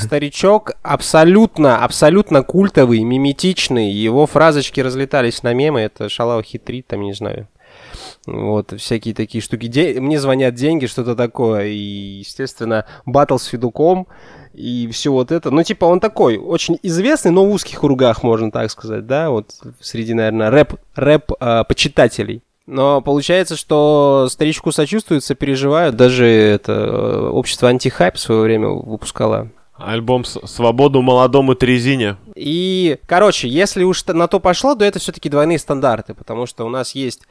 Старичок 0.00 0.72
абсолютно, 0.82 1.78
абсолютно 1.84 2.42
культовый, 2.42 3.00
миметичный. 3.04 3.90
Его 3.92 4.26
фразочки 4.26 4.80
разлетались 4.80 5.42
на 5.44 5.54
мемы. 5.54 5.80
Это 5.80 6.08
шалава 6.08 6.42
хитрит, 6.42 6.86
там, 6.88 7.02
не 7.02 7.12
знаю. 7.12 7.48
Вот, 8.26 8.74
всякие 8.78 9.14
такие 9.14 9.40
штуки. 9.40 9.66
Де- 9.66 10.00
Мне 10.00 10.20
звонят 10.20 10.54
деньги, 10.54 10.86
что-то 10.86 11.14
такое. 11.16 11.66
И, 11.68 11.76
естественно, 12.24 12.84
батл 13.06 13.36
с 13.36 13.44
Федуком. 13.46 14.06
И 14.54 14.88
все 14.92 15.10
вот 15.10 15.32
это. 15.32 15.50
Ну, 15.50 15.62
типа, 15.62 15.86
он 15.86 16.00
такой, 16.00 16.36
очень 16.36 16.78
известный, 16.82 17.30
но 17.30 17.44
в 17.46 17.50
узких 17.50 17.80
кругах, 17.80 18.22
можно 18.22 18.50
так 18.50 18.70
сказать, 18.70 19.06
да, 19.06 19.30
вот 19.30 19.50
среди, 19.80 20.14
наверное, 20.14 20.50
рэп, 20.50 20.74
рэп 20.94 21.32
а, 21.40 21.64
почитателей. 21.64 22.42
Но 22.66 23.00
получается, 23.00 23.56
что 23.56 24.28
старичку 24.30 24.70
сочувствуют, 24.72 25.24
сопереживают. 25.24 25.96
Даже 25.96 26.26
это 26.26 26.72
э, 26.72 27.28
общество 27.28 27.68
антихайп 27.68 28.14
в 28.14 28.20
свое 28.20 28.42
время 28.42 28.68
выпускало. 28.68 29.50
Альбом 29.74 30.24
«С- 30.24 30.38
«Свободу 30.46 31.02
молодому 31.02 31.56
Трезине». 31.56 32.16
И, 32.36 32.98
короче, 33.06 33.48
если 33.48 33.82
уж 33.82 34.04
на 34.06 34.28
то 34.28 34.38
пошло, 34.38 34.76
то 34.76 34.84
это 34.84 35.00
все-таки 35.00 35.28
двойные 35.28 35.58
стандарты, 35.58 36.14
потому 36.14 36.46
что 36.46 36.64
у 36.64 36.68
нас 36.68 36.94
есть, 36.94 37.22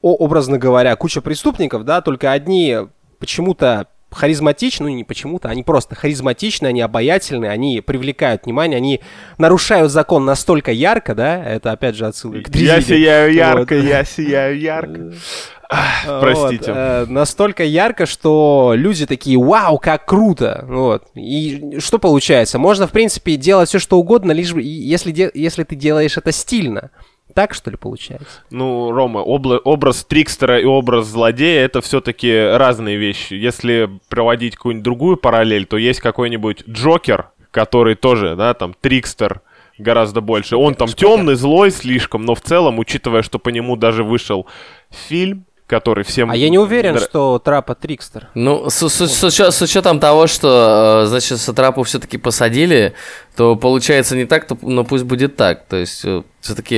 образно 0.00 0.58
говоря, 0.58 0.94
куча 0.94 1.20
преступников, 1.20 1.84
да, 1.84 2.02
только 2.02 2.30
одни 2.30 2.76
почему-то 3.18 3.88
харизматичны, 4.14 4.86
ну 4.88 4.94
не 4.94 5.04
почему-то, 5.04 5.48
они 5.48 5.62
просто 5.62 5.94
харизматичны, 5.94 6.66
они 6.66 6.80
обаятельны, 6.80 7.46
они 7.46 7.80
привлекают 7.80 8.44
внимание, 8.44 8.76
они 8.76 9.00
нарушают 9.38 9.90
закон 9.92 10.24
настолько 10.24 10.72
ярко, 10.72 11.14
да, 11.14 11.44
это 11.44 11.72
опять 11.72 11.96
же 11.96 12.06
отсылка 12.06 12.42
к 12.42 12.54
Я 12.54 12.76
Дрезине. 12.76 12.98
сияю 12.98 13.28
Вот. 13.30 13.36
ярко, 13.36 13.74
я 13.76 14.04
сияю 14.04 14.58
ярко. 14.58 15.12
Простите. 16.20 16.72
Вот, 16.72 16.76
э, 16.76 17.06
настолько 17.08 17.64
ярко, 17.64 18.06
что 18.06 18.72
люди 18.76 19.06
такие, 19.06 19.38
вау, 19.38 19.78
как 19.78 20.04
круто. 20.04 20.64
Вот. 20.68 21.04
И 21.14 21.78
что 21.78 21.98
получается? 21.98 22.58
Можно, 22.58 22.86
в 22.86 22.92
принципе, 22.92 23.36
делать 23.36 23.68
все, 23.68 23.78
что 23.78 23.98
угодно, 23.98 24.32
лишь 24.32 24.52
бы, 24.52 24.60
если, 24.62 25.30
если 25.34 25.64
ты 25.64 25.74
делаешь 25.74 26.18
это 26.18 26.30
стильно. 26.32 26.90
Так, 27.34 27.54
что 27.54 27.70
ли, 27.70 27.76
получается? 27.76 28.42
Ну, 28.50 28.90
Рома, 28.92 29.20
обла- 29.20 29.60
образ 29.64 30.04
Трикстера 30.04 30.60
и 30.60 30.64
образ 30.64 31.06
злодея— 31.06 31.64
это 31.64 31.80
все-таки 31.80 32.32
разные 32.32 32.96
вещи. 32.96 33.34
Если 33.34 33.88
проводить 34.08 34.56
какую-нибудь 34.56 34.84
другую 34.84 35.16
параллель, 35.16 35.64
то 35.66 35.76
есть 35.78 36.00
какой-нибудь 36.00 36.64
Джокер, 36.68 37.30
который 37.50 37.94
тоже, 37.94 38.36
да, 38.36 38.54
там, 38.54 38.74
Трикстер 38.80 39.40
гораздо 39.78 40.20
больше. 40.20 40.56
Он 40.56 40.74
там 40.74 40.88
темный, 40.88 41.34
злой 41.34 41.70
слишком, 41.70 42.24
но 42.24 42.34
в 42.34 42.40
целом, 42.40 42.78
учитывая, 42.78 43.22
что 43.22 43.38
по 43.38 43.48
нему 43.48 43.76
даже 43.76 44.04
вышел 44.04 44.46
фильм, 44.90 45.44
который 45.72 46.04
всем... 46.04 46.30
А 46.30 46.36
я 46.36 46.50
не 46.50 46.58
уверен, 46.58 46.96
дра- 46.96 47.00
что 47.04 47.38
Трапа 47.38 47.74
Трикстер. 47.74 48.28
Ну, 48.34 48.68
с, 48.68 48.88
с- 48.88 49.06
с 49.08 49.24
учё- 49.24 49.50
с 49.50 49.62
учетом 49.62 50.00
того, 50.00 50.26
что, 50.26 51.04
э, 51.04 51.06
значит, 51.06 51.38
Сатрапу 51.38 51.82
все-таки 51.82 52.18
посадили, 52.18 52.92
то 53.36 53.56
получается 53.56 54.14
не 54.14 54.26
так, 54.26 54.46
то, 54.46 54.58
но 54.60 54.84
пусть 54.84 55.04
будет 55.04 55.36
так. 55.36 55.64
То 55.66 55.76
есть, 55.76 56.04
все-таки... 56.40 56.76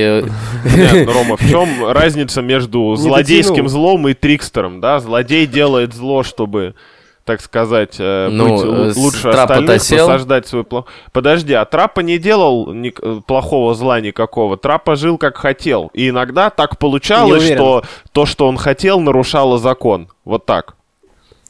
Нет, 0.76 1.06
ну, 1.06 1.12
Рома, 1.12 1.36
в 1.36 1.48
чем 1.50 1.84
разница 1.88 2.40
между 2.40 2.94
злодейским 2.94 3.68
злом 3.68 4.06
и 4.06 4.14
Трикстером, 4.14 4.80
да? 4.80 5.00
Злодей 5.00 5.46
делает 5.46 5.92
зло, 5.92 6.22
чтобы 6.22 6.76
так 7.24 7.40
сказать, 7.40 7.96
э, 7.98 8.28
Ну, 8.30 8.56
быть 8.56 8.96
э, 8.96 9.00
лучше 9.00 9.22
Трапа-то 9.22 9.74
остальных, 9.74 9.90
насаждать 9.90 10.46
свой 10.46 10.64
плохой... 10.64 10.90
Подожди, 11.12 11.54
а 11.54 11.64
Трапа 11.64 12.00
не 12.00 12.18
делал 12.18 12.72
ник- 12.72 13.00
э, 13.02 13.20
плохого 13.26 13.74
зла 13.74 14.00
никакого. 14.00 14.56
Трапа 14.56 14.94
жил 14.96 15.16
как 15.16 15.36
хотел. 15.36 15.90
И 15.94 16.10
иногда 16.10 16.50
так 16.50 16.78
получалось, 16.78 17.44
что 17.44 17.82
то, 18.12 18.26
что 18.26 18.46
он 18.46 18.58
хотел, 18.58 19.00
нарушало 19.00 19.58
закон. 19.58 20.08
Вот 20.24 20.44
так. 20.44 20.74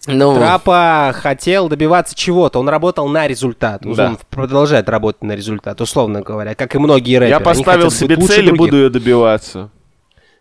Ну, 0.07 0.37
Трапа 0.37 1.13
хотел 1.15 1.69
добиваться 1.69 2.15
чего-то, 2.15 2.59
он 2.59 2.69
работал 2.69 3.09
на 3.09 3.27
результат. 3.27 3.81
Да. 3.85 4.09
Он 4.11 4.19
продолжает 4.31 4.89
работать 4.89 5.23
на 5.23 5.33
результат, 5.33 5.81
условно 5.81 6.21
говоря, 6.21 6.55
как 6.55 6.75
и 6.75 6.79
многие 6.79 7.17
рэперы. 7.17 7.31
Я 7.31 7.41
поставил 7.41 7.91
себе 7.91 8.17
цель 8.17 8.49
и 8.49 8.53
буду 8.53 8.77
ее 8.77 8.91
добиваться. 8.91 9.71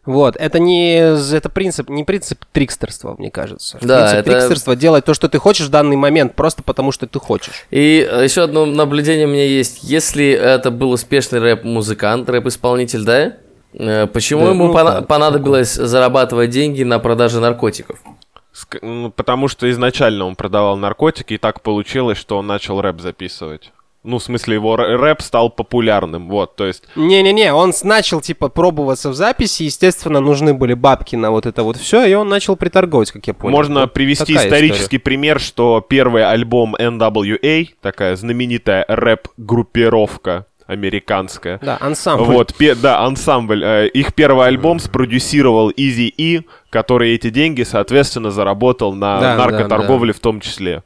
Вот, 0.05 0.35
это 0.35 0.59
не 0.59 0.97
это 0.97 1.47
принцип, 1.49 1.89
не 1.89 2.03
принцип 2.03 2.43
трикстерства, 2.51 3.15
мне 3.17 3.31
кажется. 3.31 3.77
Да, 3.81 3.99
принцип 3.99 4.17
это- 4.19 4.29
трикстерства 4.31 4.75
делать 4.75 5.05
то, 5.05 5.13
что 5.13 5.29
ты 5.29 5.39
хочешь 5.39 5.67
в 5.67 5.69
данный 5.69 5.95
момент, 5.95 6.35
просто 6.35 6.61
потому 6.61 6.91
что 6.91 7.07
ты 7.07 7.19
хочешь. 7.19 7.65
И 7.71 8.07
еще 8.21 8.43
одно 8.43 8.65
наблюдение 8.65 9.25
у 9.25 9.29
меня 9.29 9.45
есть. 9.45 9.83
Если 9.83 10.29
это 10.29 10.71
был 10.71 10.91
успешный 10.91 11.39
рэп-музыкант, 11.39 12.29
рэп-исполнитель, 12.29 13.03
да? 13.05 13.33
э, 13.73 14.07
Почему 14.07 14.45
Да, 14.45 14.49
ему 14.51 14.67
ну 14.67 14.73
пона- 14.73 14.99
да, 14.99 15.01
понадобилось 15.03 15.73
зарабатывать 15.73 16.49
деньги 16.49 16.83
на 16.83 16.99
продаже 16.99 17.39
наркотиков? 17.39 17.97
Ну, 18.81 19.09
Потому 19.09 19.47
что 19.47 19.71
изначально 19.71 20.25
он 20.25 20.35
продавал 20.35 20.77
наркотики, 20.77 21.33
и 21.33 21.37
так 21.37 21.61
получилось, 21.61 22.17
что 22.17 22.37
он 22.37 22.45
начал 22.47 22.81
рэп 22.81 22.99
записывать. 23.01 23.71
Ну, 24.03 24.19
в 24.19 24.23
смысле, 24.23 24.55
его 24.55 24.75
рэ- 24.75 24.97
рэп 24.97 25.21
стал 25.21 25.49
популярным, 25.49 26.27
вот, 26.27 26.57
то 26.57 26.65
есть... 26.65 26.83
Не-не-не, 26.95 27.53
он 27.53 27.71
начал, 27.83 28.19
типа, 28.19 28.49
пробоваться 28.49 29.09
в 29.09 29.13
записи, 29.13 29.63
естественно, 29.63 30.19
нужны 30.19 30.53
были 30.53 30.73
бабки 30.73 31.15
на 31.15 31.31
вот 31.31 31.45
это 31.45 31.63
вот 31.63 31.77
все, 31.77 32.03
и 32.05 32.13
он 32.13 32.27
начал 32.27 32.57
приторговать, 32.57 33.11
как 33.11 33.25
я 33.27 33.33
понял. 33.33 33.55
Можно 33.55 33.81
Вот 33.81 33.93
привести 33.93 34.35
исторический 34.35 34.97
пример, 34.97 35.39
что 35.39 35.79
первый 35.87 36.25
альбом 36.25 36.75
NWA, 36.75 37.69
такая 37.81 38.17
знаменитая 38.17 38.83
рэп-группировка 38.89 40.47
американская, 40.65 41.55
история. 41.55 41.77
Да, 41.79 41.85
ансамбль. 41.85 42.25
Вот, 42.25 42.53
пе- 42.55 42.75
да, 42.75 43.01
ансамбль. 43.01 43.63
Э, 43.63 43.87
Их 43.87 44.13
первый 44.13 44.47
альбом 44.47 44.79
спродюсировал 44.79 45.71
Изи 45.75 46.13
И, 46.17 46.41
который 46.69 47.13
эти 47.13 47.29
деньги, 47.29 47.63
соответственно, 47.63 48.31
заработал 48.31 48.93
на 48.93 49.19
Да, 49.19 49.35
наркоторговле 49.35 50.13
в 50.13 50.19
том 50.19 50.39
числе. 50.39 50.83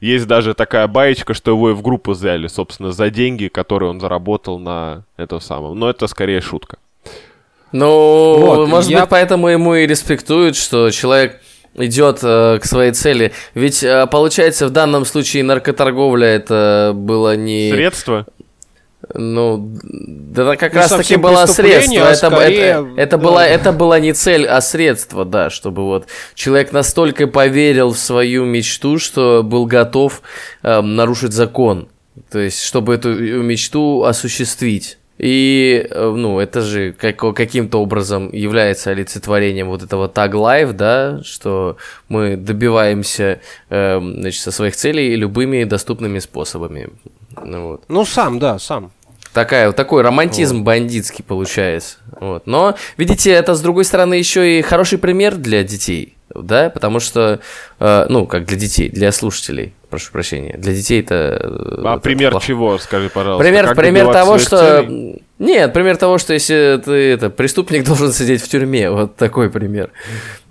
Есть 0.00 0.26
даже 0.26 0.54
такая 0.54 0.86
баечка, 0.86 1.34
что 1.34 1.50
его 1.50 1.70
и 1.70 1.74
в 1.74 1.82
группу 1.82 2.12
взяли, 2.12 2.46
собственно, 2.46 2.90
за 2.90 3.10
деньги, 3.10 3.48
которые 3.48 3.90
он 3.90 4.00
заработал 4.00 4.58
на 4.58 5.04
этом 5.16 5.40
самом. 5.40 5.78
Но 5.78 5.90
это 5.90 6.06
скорее 6.06 6.40
шутка. 6.40 6.78
Ну, 7.72 8.36
Вот, 8.38 8.68
может 8.68 8.90
я- 8.90 9.00
быть, 9.00 9.08
поэтому 9.10 9.48
ему 9.48 9.74
и 9.74 9.86
респектуют, 9.86 10.56
что 10.56 10.90
человек 10.90 11.40
идет 11.74 12.18
э, 12.22 12.58
к 12.60 12.64
своей 12.64 12.92
цели. 12.92 13.32
Ведь 13.54 13.82
э, 13.84 14.06
получается, 14.10 14.66
в 14.66 14.70
данном 14.70 15.04
случае 15.04 15.44
наркоторговля 15.44 16.26
это 16.26 16.92
было 16.94 17.36
не... 17.36 17.70
Средства? 17.70 18.26
Ну, 19.14 19.70
да 19.82 20.56
как 20.56 20.72
Ну, 20.72 20.80
раз 20.80 20.90
таки 20.90 21.16
было 21.16 21.46
средство. 21.46 22.06
а 22.06 22.10
Это, 22.10 22.26
скорее, 22.30 22.60
это, 22.60 22.88
это, 22.96 23.16
да. 23.18 23.22
была, 23.24 23.46
это 23.46 23.72
была 23.72 23.98
не 24.00 24.12
цель, 24.12 24.46
а 24.46 24.60
средство, 24.60 25.24
да, 25.24 25.50
чтобы 25.50 25.84
вот 25.84 26.06
человек 26.34 26.72
настолько 26.72 27.26
поверил 27.26 27.92
в 27.92 27.98
свою 27.98 28.44
мечту, 28.44 28.98
что 28.98 29.42
был 29.42 29.66
готов 29.66 30.22
эм, 30.62 30.94
нарушить 30.96 31.32
закон. 31.32 31.88
То 32.30 32.38
есть, 32.38 32.62
чтобы 32.62 32.94
эту 32.94 33.10
мечту 33.42 34.04
осуществить. 34.04 34.98
И, 35.18 35.86
э, 35.90 36.12
ну, 36.16 36.38
это 36.38 36.62
же 36.62 36.92
как- 36.92 37.34
каким-то 37.34 37.82
образом 37.82 38.32
является 38.32 38.90
олицетворением 38.90 39.68
вот 39.68 39.82
этого 39.82 40.08
tag 40.08 40.30
life, 40.32 40.72
да, 40.72 41.20
что 41.24 41.76
мы 42.08 42.36
добиваемся, 42.38 43.40
эм, 43.68 44.20
значит, 44.20 44.40
со 44.42 44.50
своих 44.50 44.76
целей 44.76 45.16
любыми 45.16 45.64
доступными 45.64 46.20
способами. 46.20 46.88
Ну, 47.44 47.68
вот. 47.68 47.82
Ну, 47.88 48.04
сам, 48.06 48.38
да, 48.38 48.58
сам. 48.58 48.92
Такая, 49.32 49.70
такой 49.72 50.02
романтизм 50.02 50.64
бандитский 50.64 51.24
получается. 51.24 51.98
Вот. 52.20 52.46
Но, 52.46 52.74
видите, 52.96 53.30
это, 53.30 53.54
с 53.54 53.60
другой 53.60 53.84
стороны, 53.84 54.14
еще 54.14 54.58
и 54.58 54.62
хороший 54.62 54.98
пример 54.98 55.36
для 55.36 55.62
детей. 55.62 56.16
Да, 56.34 56.70
потому 56.70 57.00
что, 57.00 57.40
э, 57.80 58.06
ну, 58.08 58.26
как 58.26 58.44
для 58.44 58.56
детей, 58.56 58.88
для 58.88 59.10
слушателей, 59.10 59.74
прошу 59.88 60.12
прощения. 60.12 60.56
Для 60.56 60.72
детей 60.72 61.00
это... 61.00 61.40
э, 61.42 61.82
А 61.84 61.92
это 61.94 62.00
пример 62.02 62.30
плохо. 62.30 62.46
чего, 62.46 62.78
скажи, 62.78 63.08
пожалуйста? 63.08 63.42
Пример, 63.44 63.66
Как 63.66 63.76
пример 63.76 64.12
того, 64.12 64.38
что... 64.38 64.82
целей? 64.82 65.22
Нет, 65.40 65.72
пример 65.72 65.96
того, 65.96 66.18
что 66.18 66.32
если 66.32 66.80
ты 66.84 66.92
это, 66.92 67.30
преступник 67.30 67.84
должен 67.86 68.12
сидеть 68.12 68.42
в 68.42 68.48
тюрьме. 68.48 68.90
Вот 68.90 69.16
такой 69.16 69.50
пример. 69.50 69.90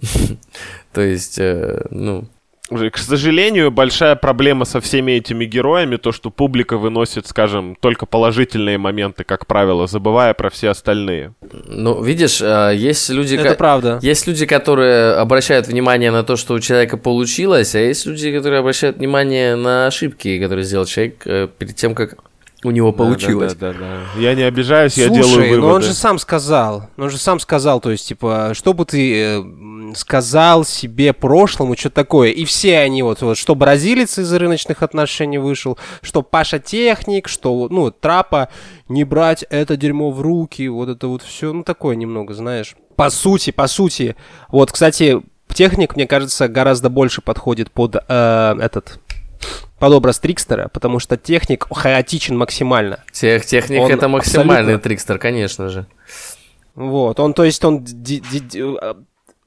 То 0.93 1.01
есть, 1.01 1.38
э, 1.39 1.81
ну... 1.91 2.25
К 2.70 2.98
сожалению, 2.98 3.72
большая 3.72 4.16
проблема 4.16 4.66
со 4.66 4.80
всеми 4.80 5.14
этими 5.14 5.46
героями, 5.46 5.96
то, 5.98 6.12
что 6.12 6.30
публика 6.30 6.78
выносит, 6.78 7.28
скажем, 7.28 7.76
только 7.80 8.06
положительные 8.06 8.78
моменты, 8.78 9.24
как 9.24 9.48
правило, 9.48 9.88
забывая 9.88 10.34
про 10.34 10.50
все 10.50 10.70
остальные. 10.70 11.34
Ну, 11.68 12.02
видишь, 12.04 12.42
э, 12.42 12.74
есть 12.76 13.10
люди... 13.10 13.36
Это 13.36 13.50
ко- 13.50 13.56
правда. 13.56 14.00
Есть 14.02 14.28
люди, 14.28 14.46
которые 14.46 15.14
обращают 15.14 15.68
внимание 15.68 16.12
на 16.12 16.24
то, 16.24 16.36
что 16.36 16.54
у 16.54 16.60
человека 16.60 16.98
получилось, 16.98 17.74
а 17.76 17.80
есть 17.80 18.06
люди, 18.06 18.32
которые 18.32 18.60
обращают 18.60 18.98
внимание 18.98 19.56
на 19.56 19.88
ошибки, 19.88 20.40
которые 20.40 20.64
сделал 20.64 20.86
человек 20.86 21.22
э, 21.26 21.48
перед 21.58 21.76
тем, 21.76 21.96
как 21.96 22.18
у 22.63 22.72
него 22.72 22.92
получилось. 22.92 23.54
Да, 23.56 23.72
да, 23.72 23.80
да. 23.80 24.20
Я 24.20 24.36
не 24.36 24.44
обижаюсь, 24.44 24.98
я 24.98 25.08
Слушай, 25.08 25.22
делаю 25.22 25.50
выводы. 25.50 25.62
ну 25.62 25.68
он 25.68 25.82
же 25.82 25.94
сам 25.94 26.20
сказал, 26.20 26.89
ну 26.98 27.06
он 27.06 27.10
же 27.10 27.18
сам 27.18 27.39
сказал, 27.39 27.80
то 27.80 27.89
есть, 27.92 28.08
типа, 28.08 28.51
что 28.54 28.74
бы 28.74 28.86
ты 28.86 29.13
э, 29.16 29.94
сказал 29.96 30.66
себе 30.66 31.13
прошлому, 31.13 31.78
что 31.78 31.89
такое, 31.89 32.30
и 32.32 32.44
все 32.44 32.80
они 32.80 33.01
вот, 33.01 33.22
вот, 33.22 33.38
что 33.38 33.56
бразилец 33.56 34.18
из 34.18 34.32
рыночных 34.34 34.84
отношений 34.84 35.38
вышел, 35.38 35.78
что 36.01 36.22
Паша 36.22 36.60
Техник, 36.60 37.30
что, 37.30 37.68
ну, 37.70 37.92
Трапа, 37.92 38.50
не 38.89 39.06
брать 39.06 39.46
это 39.50 39.78
дерьмо 39.78 40.12
в 40.12 40.22
руки, 40.22 40.68
вот 40.68 40.89
это 40.89 41.08
вот 41.08 41.22
все, 41.22 41.54
ну, 41.54 41.63
такое 41.63 41.96
немного, 41.96 42.34
знаешь. 42.34 42.75
По 42.96 43.10
сути, 43.10 43.51
по 43.51 43.68
сути, 43.68 44.18
вот, 44.50 44.72
кстати, 44.72 45.22
Техник, 45.54 45.96
мне 45.96 46.08
кажется, 46.08 46.48
гораздо 46.48 46.89
больше 46.89 47.22
подходит 47.22 47.72
под 47.72 47.96
э, 47.96 48.56
этот, 48.60 49.00
под 49.79 49.93
образ 49.93 50.19
Трикстера, 50.19 50.67
потому 50.67 51.00
что 51.00 51.17
Техник 51.17 51.65
хаотичен 51.71 52.38
максимально. 52.38 53.03
Тех, 53.12 53.45
техник 53.45 53.81
Он 53.81 53.91
это 53.91 54.07
максимальный 54.07 54.55
абсолютно- 54.75 54.83
трикстер, 54.83 55.17
конечно 55.17 55.69
же. 55.69 55.86
Вот, 56.75 57.19
он, 57.19 57.33
то 57.33 57.43
есть, 57.43 57.63
он 57.65 57.83
ди- 57.83 58.21
ди- 58.31 58.39
ди- 58.39 58.63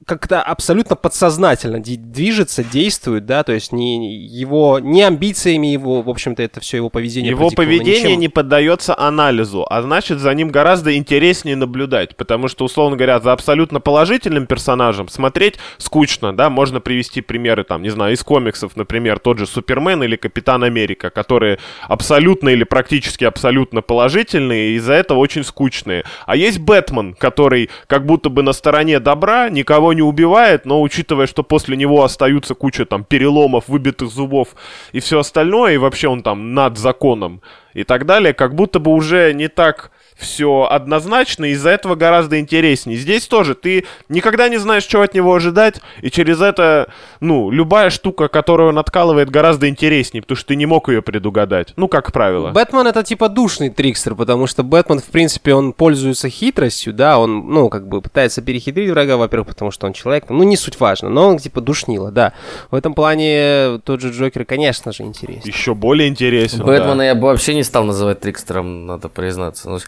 как-то 0.05 0.41
абсолютно 0.41 0.95
подсознательно 0.95 1.79
движется, 1.79 2.63
действует, 2.63 3.25
да, 3.25 3.43
то 3.43 3.53
есть 3.53 3.71
не 3.71 4.15
его, 4.17 4.79
не 4.79 5.03
амбициями 5.03 5.67
его, 5.67 6.01
в 6.01 6.09
общем-то, 6.09 6.41
это 6.41 6.59
все 6.59 6.77
его 6.77 6.89
поведение 6.89 7.31
Его 7.31 7.49
поведение 7.49 8.03
ничем. 8.03 8.19
не 8.19 8.29
поддается 8.29 8.97
анализу, 8.97 9.65
а 9.69 9.81
значит, 9.81 10.19
за 10.19 10.33
ним 10.33 10.49
гораздо 10.49 10.95
интереснее 10.95 11.55
наблюдать, 11.55 12.15
потому 12.15 12.47
что, 12.47 12.65
условно 12.65 12.97
говоря, 12.97 13.19
за 13.19 13.31
абсолютно 13.31 13.79
положительным 13.79 14.45
персонажем 14.45 15.07
смотреть 15.07 15.55
скучно, 15.77 16.35
да, 16.35 16.49
можно 16.49 16.81
привести 16.81 17.21
примеры, 17.21 17.63
там, 17.63 17.81
не 17.81 17.89
знаю, 17.89 18.13
из 18.13 18.23
комиксов, 18.23 18.75
например, 18.75 19.19
тот 19.19 19.37
же 19.39 19.45
Супермен 19.47 20.03
или 20.03 20.15
Капитан 20.15 20.63
Америка, 20.63 21.09
которые 21.09 21.59
абсолютно 21.87 22.49
или 22.49 22.63
практически 22.63 23.23
абсолютно 23.23 23.81
положительные, 23.81 24.71
и 24.71 24.75
из-за 24.75 24.93
этого 24.93 25.19
очень 25.19 25.43
скучные. 25.43 26.03
А 26.25 26.35
есть 26.35 26.59
Бэтмен, 26.59 27.13
который 27.13 27.69
как 27.87 28.05
будто 28.05 28.29
бы 28.29 28.43
на 28.43 28.53
стороне 28.53 28.99
добра, 28.99 29.49
никого 29.49 29.92
не 29.93 30.01
убивает, 30.01 30.65
но 30.65 30.81
учитывая, 30.81 31.27
что 31.27 31.43
после 31.43 31.77
него 31.77 32.03
остаются 32.03 32.55
куча 32.55 32.85
там 32.85 33.03
переломов, 33.03 33.67
выбитых 33.67 34.09
зубов 34.09 34.55
и 34.91 34.99
все 34.99 35.19
остальное, 35.19 35.73
и 35.73 35.77
вообще 35.77 36.07
он 36.07 36.23
там 36.23 36.53
над 36.53 36.77
законом 36.77 37.41
и 37.73 37.83
так 37.83 38.05
далее, 38.05 38.33
как 38.33 38.55
будто 38.55 38.79
бы 38.79 38.91
уже 38.91 39.33
не 39.33 39.47
так 39.47 39.91
все 40.17 40.67
однозначно, 40.69 41.45
из-за 41.45 41.69
этого 41.69 41.95
гораздо 41.95 42.39
интереснее. 42.39 42.97
Здесь 42.97 43.27
тоже 43.27 43.55
ты 43.55 43.85
никогда 44.09 44.49
не 44.49 44.57
знаешь, 44.57 44.83
что 44.83 45.01
от 45.01 45.13
него 45.13 45.33
ожидать, 45.33 45.81
и 46.01 46.09
через 46.09 46.41
это, 46.41 46.89
ну, 47.19 47.51
любая 47.51 47.89
штука, 47.89 48.27
которую 48.27 48.69
он 48.69 48.79
откалывает, 48.79 49.29
гораздо 49.29 49.69
интереснее, 49.69 50.21
потому 50.21 50.37
что 50.37 50.47
ты 50.47 50.55
не 50.55 50.65
мог 50.65 50.89
ее 50.89 51.01
предугадать. 51.01 51.73
Ну, 51.75 51.87
как 51.87 52.11
правило. 52.11 52.51
Бэтмен 52.51 52.87
это 52.87 53.03
типа 53.03 53.29
душный 53.29 53.69
трикстер, 53.69 54.15
потому 54.15 54.47
что 54.47 54.63
Бэтмен, 54.63 54.99
в 54.99 55.05
принципе, 55.05 55.53
он 55.53 55.73
пользуется 55.73 56.29
хитростью, 56.29 56.93
да, 56.93 57.17
он, 57.19 57.49
ну, 57.49 57.69
как 57.69 57.87
бы 57.87 58.01
пытается 58.01 58.41
перехитрить 58.41 58.89
врага, 58.89 59.17
во-первых, 59.17 59.49
потому 59.49 59.71
что 59.71 59.87
он 59.87 59.93
человек, 59.93 60.25
ну, 60.29 60.43
не 60.43 60.57
суть 60.57 60.79
важно, 60.79 61.09
но 61.09 61.27
он 61.27 61.37
типа 61.37 61.61
душнило, 61.61 62.11
да. 62.11 62.33
В 62.71 62.75
этом 62.75 62.93
плане 62.93 63.79
тот 63.83 64.01
же 64.01 64.11
Джокер, 64.11 64.45
конечно 64.45 64.91
же, 64.91 65.03
интересен. 65.03 65.41
Еще 65.45 65.73
более 65.73 66.07
интересен. 66.07 66.63
Бэтмена 66.63 66.97
да. 66.97 67.05
я 67.05 67.15
бы 67.15 67.27
вообще 67.27 67.55
не 67.55 67.63
стал 67.63 67.83
называть 67.83 68.19
трикстером, 68.19 68.85
надо 68.85 69.09
признаться. 69.09 69.79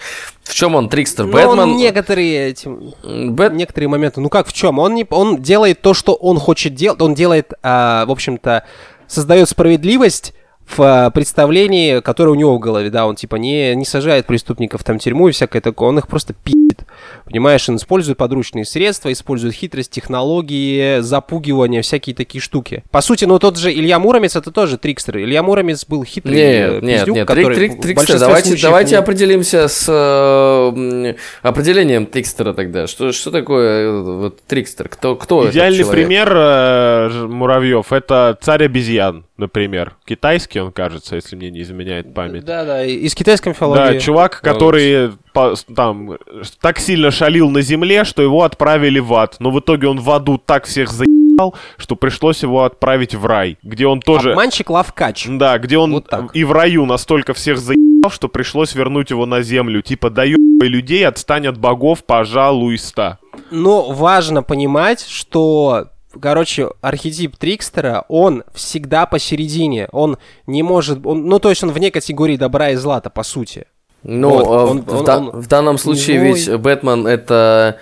В 0.43 0.53
чем 0.53 0.75
он 0.75 0.89
трикстер? 0.89 1.25
Ну, 1.25 1.31
Бэтмен... 1.31 1.59
он 1.59 1.77
некоторые, 1.77 2.49
эти, 2.49 2.67
Бэт... 2.67 3.53
некоторые 3.53 3.89
моменты, 3.89 4.21
ну 4.21 4.29
как 4.29 4.47
в 4.47 4.53
чем? 4.53 4.79
Он, 4.79 4.93
не, 4.93 5.05
он 5.09 5.41
делает 5.41 5.81
то, 5.81 5.93
что 5.93 6.13
он 6.13 6.37
хочет 6.39 6.75
делать, 6.75 7.01
он 7.01 7.15
делает, 7.15 7.53
а, 7.63 8.05
в 8.05 8.11
общем-то, 8.11 8.63
создает 9.07 9.49
справедливость 9.49 10.33
в 10.67 10.79
а, 10.81 11.09
представлении, 11.11 11.99
которое 11.99 12.31
у 12.31 12.35
него 12.35 12.55
в 12.55 12.59
голове, 12.59 12.89
да, 12.89 13.05
он 13.05 13.15
типа 13.15 13.35
не, 13.35 13.75
не 13.75 13.85
сажает 13.85 14.25
преступников 14.25 14.83
там 14.83 14.99
в 14.99 15.01
тюрьму 15.01 15.29
и 15.29 15.31
всякое 15.31 15.61
такое, 15.61 15.89
он 15.89 15.99
их 15.99 16.07
просто 16.07 16.33
пи***ит, 16.33 16.85
понимаешь, 17.25 17.69
он 17.69 17.77
использует 17.77 18.17
подручные 18.17 18.65
средства, 18.65 19.11
использует 19.11 19.53
хитрость, 19.53 19.91
технологии, 19.91 20.99
запугивание, 21.01 21.81
всякие 21.81 22.15
такие 22.15 22.41
штуки. 22.41 22.83
По 22.91 23.01
сути, 23.01 23.25
ну 23.25 23.39
тот 23.39 23.57
же 23.57 23.71
Илья 23.71 23.99
Муромец, 23.99 24.35
это 24.35 24.51
тоже 24.51 24.77
трикстер. 24.77 25.17
Илья 25.19 25.43
Муромец 25.43 25.85
был 25.85 26.03
хитрый 26.03 26.35
Нет, 26.35 26.71
э, 26.71 26.79
нет, 26.81 26.99
пиздюк, 26.99 27.15
нет, 27.15 27.27
который 27.27 27.55
трик, 27.55 27.71
трик, 27.73 27.81
трикстер. 27.81 28.19
Давайте, 28.19 28.49
случаев 28.49 28.63
давайте 28.63 28.91
не- 28.95 28.99
определимся 28.99 29.67
с 29.67 29.85
э, 29.87 31.15
определением 31.41 32.05
трикстера 32.05 32.53
тогда. 32.53 32.87
Что, 32.87 33.11
что 33.11 33.31
такое 33.31 33.87
э, 33.87 34.01
вот, 34.01 34.41
трикстер? 34.43 34.89
Кто, 34.89 35.15
кто 35.15 35.49
Идеальный 35.49 35.85
пример 35.85 36.31
э, 36.35 37.27
Муравьев 37.27 37.93
это 37.93 38.37
царь 38.41 38.65
обезьян, 38.65 39.24
например. 39.37 39.95
Китайский 40.05 40.59
он, 40.59 40.71
кажется, 40.71 41.15
если 41.15 41.35
мне 41.35 41.49
не 41.51 41.61
изменяет 41.61 42.13
память. 42.13 42.45
Да, 42.45 42.63
да, 42.65 42.83
из 42.85 43.13
китайской 43.15 43.49
мифологии. 43.49 43.93
Да, 43.93 43.99
чувак, 43.99 44.41
который 44.41 45.11
по- 45.33 45.55
там 45.75 46.17
так 46.61 46.79
сильно 46.79 47.11
шалил 47.11 47.49
на 47.49 47.61
земле, 47.61 48.03
что 48.05 48.21
его 48.21 48.43
отправили 48.43 48.99
в 48.99 49.13
ад. 49.13 49.35
Но 49.39 49.51
в 49.51 49.59
итоге 49.59 49.87
он 49.87 49.99
в 49.99 50.09
аду 50.11 50.37
так 50.37 50.65
всех 50.65 50.89
заебал, 50.91 51.55
что 51.77 51.95
пришлось 51.95 52.43
его 52.43 52.63
отправить 52.63 53.13
в 53.15 53.25
рай, 53.25 53.57
где 53.63 53.87
он 53.87 53.99
тоже... 53.99 54.31
Обманщик 54.31 54.69
Лавкач. 54.69 55.27
Да, 55.29 55.57
где 55.57 55.77
он 55.77 55.91
Вот 55.91 56.07
так. 56.09 56.35
и 56.35 56.43
в 56.43 56.51
раю 56.51 56.85
настолько 56.85 57.33
всех 57.33 57.57
заебал, 57.57 58.11
что 58.11 58.27
пришлось 58.29 58.73
вернуть 58.75 59.09
его 59.09 59.25
на 59.25 59.41
землю. 59.41 59.81
Типа, 59.81 60.09
доебай 60.09 60.69
людей, 60.69 61.05
отстань 61.05 61.47
от 61.47 61.57
богов, 61.57 62.05
пожалуйста. 62.05 63.19
Но 63.51 63.91
важно 63.91 64.43
понимать, 64.43 65.05
что, 65.05 65.87
короче, 66.21 66.69
архетип 66.81 67.35
Трикстера, 67.37 68.05
он 68.09 68.43
всегда 68.53 69.05
посередине. 69.05 69.87
Он 69.91 70.17
не 70.47 70.63
может... 70.63 71.05
Он, 71.05 71.25
ну, 71.25 71.39
то 71.39 71.49
есть 71.49 71.63
он 71.63 71.71
вне 71.71 71.91
категории 71.91 72.37
добра 72.37 72.69
и 72.71 72.75
зла 72.75 72.99
по 73.01 73.23
сути. 73.23 73.65
Ну, 74.03 74.29
Вот, 74.29 74.45
э, 74.45 74.71
он- 74.71 74.81
в, 74.81 74.93
он- 74.99 75.05
да- 75.05 75.17
он 75.17 75.29
в 75.31 75.47
данном 75.47 75.77
случае 75.77 76.19
злой. 76.19 76.33
ведь 76.33 76.61
Бэтмен 76.61 77.07
это, 77.07 77.79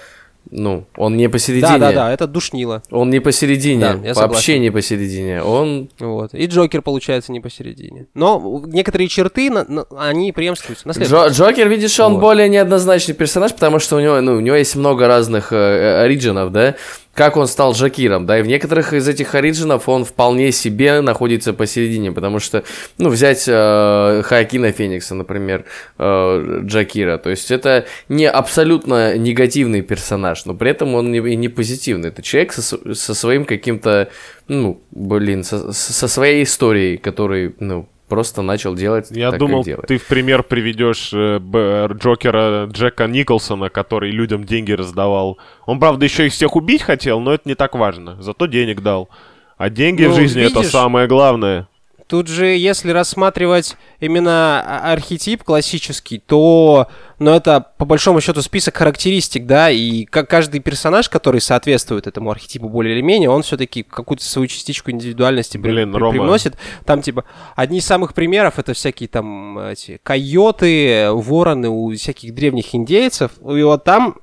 ну, 0.50 0.86
он 0.96 1.18
не 1.18 1.28
посередине. 1.28 1.78
Да, 1.78 1.78
да, 1.78 1.92
да, 1.92 2.14
это 2.14 2.28
душнило. 2.28 2.82
Он 2.92 3.10
не 3.10 3.20
посередине, 3.20 3.96
Да, 3.96 4.14
вообще 4.14 4.60
не 4.60 4.70
посередине. 4.70 5.44
Он 5.44 5.90
Вот. 6.00 6.34
И 6.34 6.46
Джокер, 6.46 6.82
получается, 6.82 7.34
не 7.34 7.42
посередине. 7.42 8.06
Но 8.14 8.64
некоторые 8.68 9.10
черты, 9.10 9.50
на- 9.50 9.66
на- 9.68 9.86
они 9.98 10.32
преемствуются. 10.32 10.88
Джо- 10.88 11.30
Джокер, 11.30 11.68
видишь, 11.68 12.00
он 12.00 12.14
Вот. 12.14 12.22
более 12.22 12.48
неоднозначный 12.48 13.16
персонаж, 13.16 13.54
потому 13.54 13.80
что 13.80 13.98
у 13.98 14.00
него, 14.00 14.22
ну, 14.22 14.36
у 14.36 14.40
него 14.40 14.56
есть 14.56 14.76
много 14.78 15.08
разных 15.08 15.52
э, 15.52 15.56
э, 15.58 16.02
ориджинов, 16.04 16.54
да, 16.54 16.76
как 17.14 17.38
он 17.38 17.48
стал 17.48 17.74
Джокиром, 17.74 18.26
да, 18.26 18.40
и 18.40 18.42
в 18.42 18.48
некоторых 18.48 18.94
из 18.94 19.08
этих 19.08 19.36
ориджинов 19.36 19.88
он 19.88 20.04
вполне 20.04 20.52
себе 20.52 21.02
находится 21.02 21.54
посередине, 21.54 22.12
потому 22.12 22.40
что, 22.40 22.64
ну, 22.98 23.10
взять 23.10 23.46
э, 23.48 24.22
Хоакина 24.26 24.72
Феникса, 24.72 25.14
например, 25.14 25.66
э, 26.00 26.62
Джокира, 26.66 27.18
то 27.18 27.30
есть 27.30 27.52
это 27.52 27.86
не 28.10 28.28
абсолютно 28.28 29.16
негативный 29.18 29.82
персонаж, 29.82 30.46
но 30.46 30.56
при 30.56 30.72
этом 30.72 30.96
он 30.96 31.12
не, 31.12 31.20
и 31.20 31.36
не 31.36 31.50
позитивный, 31.50 32.10
это 32.10 32.24
человек 32.24 32.54
со, 32.54 32.96
со 32.96 33.14
своим 33.14 33.46
каким-то, 33.46 34.10
ну, 34.48 34.82
блин, 34.92 35.44
со, 35.44 35.72
со 35.72 36.08
своей 36.08 36.44
историей, 36.44 36.98
который, 36.98 37.56
ну, 37.60 37.88
просто 38.14 38.44
начал 38.44 38.76
делать 38.76 39.08
Я 39.10 39.32
так, 39.32 39.40
думал, 39.40 39.64
ты 39.64 39.98
в 39.98 40.06
пример 40.06 40.44
приведешь 40.44 41.12
э, 41.14 41.40
Б- 41.40 41.88
Джокера 41.94 42.68
Джека 42.72 43.08
Николсона, 43.08 43.70
который 43.70 44.12
людям 44.12 44.44
деньги 44.44 44.72
раздавал. 44.72 45.40
Он, 45.66 45.80
правда, 45.80 46.06
еще 46.06 46.28
их 46.28 46.34
всех 46.34 46.56
убить 46.56 46.84
хотел, 46.84 47.20
но 47.20 47.34
это 47.34 47.50
не 47.50 47.56
так 47.56 47.74
важно. 47.74 48.22
Зато 48.22 48.46
денег 48.46 48.82
дал. 48.82 49.10
А 49.58 49.70
деньги 49.70 50.04
в 50.06 50.10
Ну, 50.10 50.16
жизни 50.16 50.44
это 50.44 50.60
видишь? 50.60 50.72
самое 50.72 51.08
главное. 51.08 51.68
Тут 52.08 52.28
же, 52.28 52.48
если 52.48 52.92
рассматривать 52.92 53.76
именно 54.00 54.62
а- 54.62 54.92
архетип 54.92 55.44
классический, 55.44 56.20
то, 56.20 56.88
ну, 57.18 57.32
это 57.32 57.66
по 57.78 57.86
большому 57.86 58.20
счету 58.22 58.42
список 58.42 58.76
характеристик, 58.78 59.46
да, 59.46 59.72
и 59.72 60.04
как 60.06 60.30
каждый 60.30 60.60
персонаж, 60.60 61.08
который 61.10 61.40
соответствует 61.42 62.06
этому 62.06 62.30
архетипу 62.30 62.68
более 62.70 62.94
или 62.96 63.02
менее, 63.02 63.30
он 63.30 63.42
все-таки 63.42 63.84
какую-то 63.84 64.24
свою 64.26 64.48
частичку 64.48 64.92
индивидуальности 64.92 65.58
при- 65.58 65.72
Блин, 65.72 65.94
при- 65.94 66.00
Рома. 66.00 66.12
привносит. 66.12 66.56
Там, 66.86 67.02
типа, 67.02 67.24
одни 67.56 67.78
из 67.80 67.86
самых 67.86 68.14
примеров 68.14 68.60
это 68.60 68.74
всякие 68.74 69.08
там 69.08 69.58
эти 69.60 70.00
койоты, 70.04 71.10
вороны 71.12 71.70
у 71.70 71.94
всяких 71.96 72.34
древних 72.36 72.76
индейцев. 72.76 73.32
И 73.50 73.64
вот 73.64 73.84
там, 73.86 74.18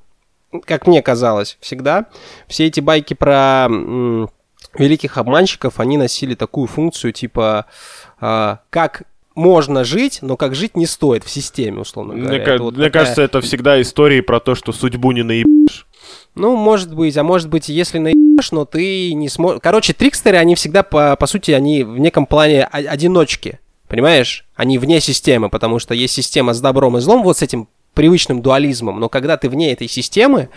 как 0.66 0.87
мне 0.87 1.01
казалось, 1.03 1.57
всегда 1.61 2.07
все 2.47 2.66
эти 2.66 2.81
байки 2.81 3.14
про 3.14 3.69
великих 4.78 5.18
обманщиков, 5.18 5.80
они 5.80 5.96
носили 5.96 6.35
такую 6.35 6.66
функцию, 6.66 7.12
типа, 7.12 7.66
а, 8.20 8.61
как 8.70 9.02
можно 9.35 9.85
жить, 9.85 10.18
но 10.22 10.37
как 10.37 10.54
жить 10.54 10.76
не 10.76 10.87
стоит 10.87 11.24
в 11.24 11.30
системе, 11.30 11.80
условно 11.80 12.14
говоря. 12.14 12.30
Мне, 12.30 12.38
Это 12.38 12.62
вот 12.62 12.76
мне 12.76 12.87
такая- 12.87 13.02
кажется, 13.04 13.22
это 13.22 13.40
всегда 13.40 13.80
истории 13.80 14.20
про 14.20 14.40
то, 14.40 14.54
что 14.54 14.72
судьбу 14.72 15.12
не 15.12 15.22
наебешь. 15.22 15.87
Ну, 16.35 16.56
может 16.56 16.94
быть, 16.94 17.16
а 17.16 17.22
может 17.22 17.48
быть, 17.48 17.68
если 17.68 17.98
наебешь, 17.98 18.52
но 18.52 18.64
ты 18.64 19.12
не 19.14 19.28
сможешь... 19.28 19.61
Короче, 19.62 19.92
трикстеры, 19.92 20.37
они 20.37 20.54
всегда, 20.54 20.83
по, 20.83 21.16
по 21.16 21.26
сути, 21.26 21.50
они 21.52 21.85
в 21.85 21.98
неком 21.98 22.26
плане 22.26 22.64
одиночки, 22.64 23.61
понимаешь? 23.88 24.44
Они 24.54 24.78
вне 24.78 25.00
системы, 25.00 25.48
потому 25.48 25.78
что 25.78 25.94
есть 25.94 26.14
система 26.14 26.52
с 26.54 26.61
добром 26.61 26.96
и 26.98 27.00
злом, 27.00 27.22
вот 27.22 27.38
с 27.38 27.42
этим 27.42 27.68
привычным 27.94 28.40
дуализмом, 28.40 29.00
но 29.00 29.09
когда 29.09 29.37
ты 29.37 29.48
вне 29.48 29.72
этой 29.72 29.88
системы, 29.88 30.48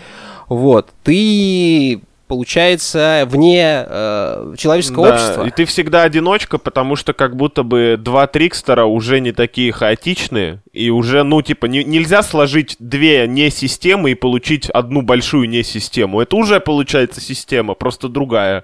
вот, 0.48 0.92
ты, 1.04 2.02
получается, 2.34 3.26
вне 3.28 3.86
э, 3.88 4.56
человеческого 4.58 5.08
Да, 5.08 5.14
общества. 5.14 5.46
И 5.46 5.52
ты 5.52 5.66
всегда 5.66 6.02
одиночка, 6.02 6.58
потому 6.58 6.96
что 6.96 7.14
как 7.14 7.36
будто 7.36 7.62
бы 7.62 7.96
два 8.00 8.26
Трикстера 8.26 8.86
уже 8.86 9.20
не 9.20 9.32
такие 9.32 9.72
хаотичные, 9.72 10.62
и 10.72 10.90
уже, 10.90 11.22
ну, 11.24 11.44
типа, 11.44 11.68
не- 11.68 11.84
нельзя 11.84 12.24
сложить 12.24 12.76
две 12.80 13.28
не-системы 13.28 14.10
и 14.12 14.16
получить 14.16 14.68
одну 14.72 15.04
большую 15.04 15.48
не-систему. 15.48 16.22
Это 16.22 16.36
уже 16.36 16.60
получается 16.60 17.22
система, 17.22 17.76
просто 17.76 18.10
другая. 18.10 18.64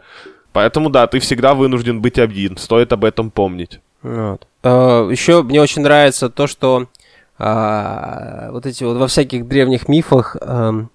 Поэтому, 0.51 0.89
да, 0.89 1.05
ты 1.05 1.19
всегда 1.19 1.53
вынужден 1.53 2.01
быть 2.01 2.17
один, 2.17 2.57
стоит 2.57 2.91
об 2.91 3.05
этом 3.05 3.29
помнить. 3.29 3.79
Вот. 4.01 4.47
Еще 4.63 5.43
мне 5.43 5.61
очень 5.61 5.83
нравится 5.83 6.31
то, 6.31 6.47
что 6.47 6.87
а, 7.37 8.49
вот 8.51 8.65
эти 8.65 8.83
вот 8.83 8.97
во 8.97 9.07
всяких 9.07 9.47
древних 9.47 9.87
мифах 9.87 10.35
эм, 10.41 10.89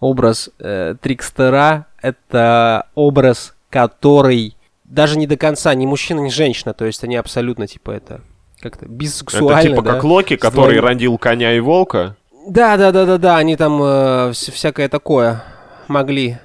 образ 0.00 0.50
э, 0.58 0.94
Трикстера 1.00 1.86
это 2.02 2.86
образ, 2.94 3.54
который 3.70 4.56
даже 4.84 5.18
не 5.18 5.26
до 5.26 5.36
конца 5.36 5.74
ни 5.74 5.86
мужчина, 5.86 6.20
ни 6.20 6.28
женщина, 6.28 6.72
то 6.74 6.84
есть 6.84 7.02
они 7.04 7.16
абсолютно 7.16 7.66
типа 7.66 7.90
это 7.92 8.20
как-то 8.60 8.86
бисексуально. 8.86 9.58
это 9.60 9.68
типа 9.70 9.82
да? 9.82 9.92
как 9.94 10.04
Локи, 10.04 10.36
который 10.36 10.76
двоим- 10.78 10.84
родил 10.84 11.18
коня 11.18 11.52
и 11.54 11.60
волка. 11.60 12.16
Да, 12.48 12.76
да, 12.76 12.92
да, 12.92 13.04
да, 13.06 13.18
да, 13.18 13.36
они 13.38 13.56
там 13.56 13.82
э, 13.82 13.86
вс- 14.30 14.52
всякое 14.52 14.88
такое 14.88 15.42
могли 15.88 16.38